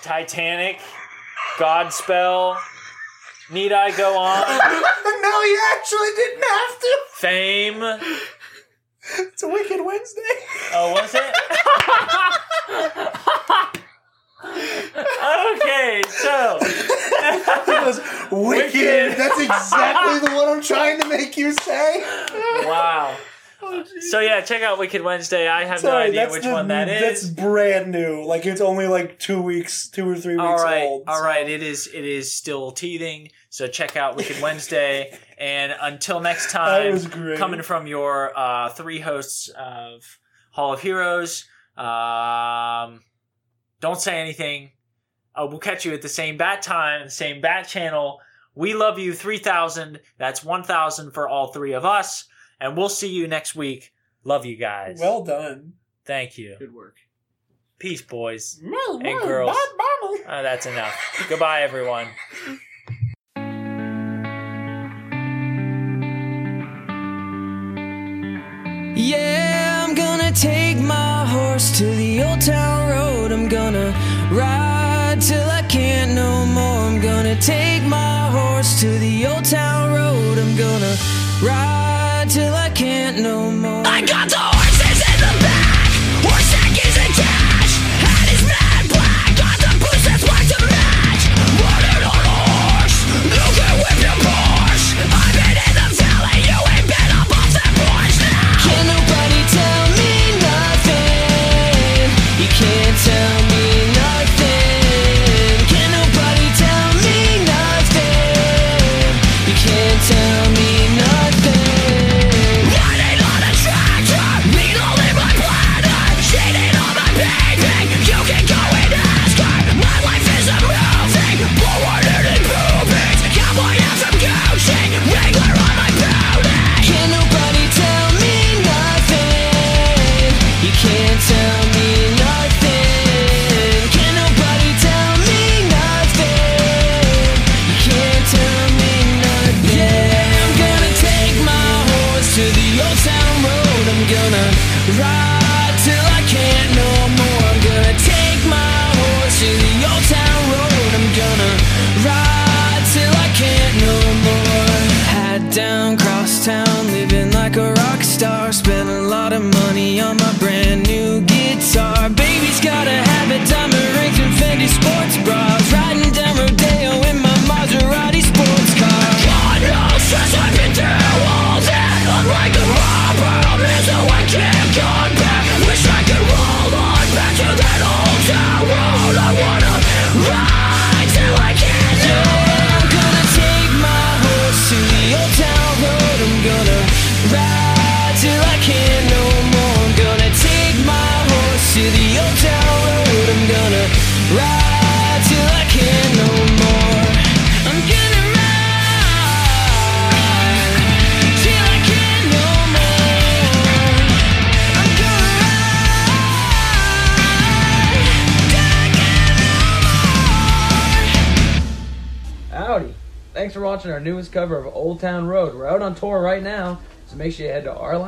[0.00, 0.78] Titanic,
[1.58, 2.56] Godspell.
[3.50, 4.46] Need I go on?
[5.22, 6.98] no, you actually didn't have to.
[7.14, 7.82] Fame.
[9.18, 10.20] It's a Wicked Wednesday.
[10.74, 11.34] Oh, was it?
[14.44, 17.98] okay, so He goes,
[18.30, 18.74] Wicked.
[18.74, 19.16] Wicked.
[19.18, 22.00] That's exactly the one I'm trying to make you say.
[22.64, 23.16] wow.
[24.10, 25.46] So yeah, check out Wicked Wednesday.
[25.48, 28.24] I have no idea which the- one that That's brand new.
[28.24, 31.04] Like it's only like two weeks, two or three weeks All right, old.
[31.06, 31.48] all so- right.
[31.48, 33.28] It is it is still teething.
[33.50, 35.16] So check out Wicked Wednesday.
[35.42, 37.36] And until next That time, was great.
[37.36, 40.20] coming from your uh, three hosts of
[40.52, 41.46] Hall of Heroes.
[41.76, 43.00] Um,
[43.82, 44.70] don't say anything.
[45.34, 48.20] Uh, we'll catch you at the same bat time, same bat channel.
[48.54, 50.00] We love you 3000.
[50.18, 52.24] That's 1000 for all three of us.
[52.60, 53.92] And we'll see you next week.
[54.24, 54.98] Love you guys.
[55.00, 55.72] Well done.
[56.04, 56.56] Thank you.
[56.58, 56.96] Good work.
[57.78, 58.60] Peace, boys.
[58.62, 59.56] No, and girls.
[60.26, 61.26] Uh, that's enough.
[61.28, 62.06] Goodbye, everyone.
[68.94, 73.28] Yeah, I'm gonna take my horse to the old town road.
[73.32, 73.88] I'm gonna
[74.30, 76.80] ride till I can't no more.
[76.88, 80.34] I'm gonna take my horse to the old town road.
[80.42, 80.94] I'm gonna
[81.50, 83.84] ride till I can't no more.
[83.96, 84.51] I got the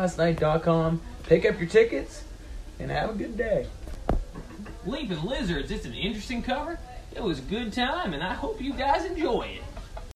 [0.04, 2.24] ourlastnight.com, pick up your tickets,
[2.78, 3.66] and have a good day.
[4.86, 6.78] Leaping Lizards, it's an interesting cover.
[7.14, 9.63] It was a good time, and I hope you guys enjoy it.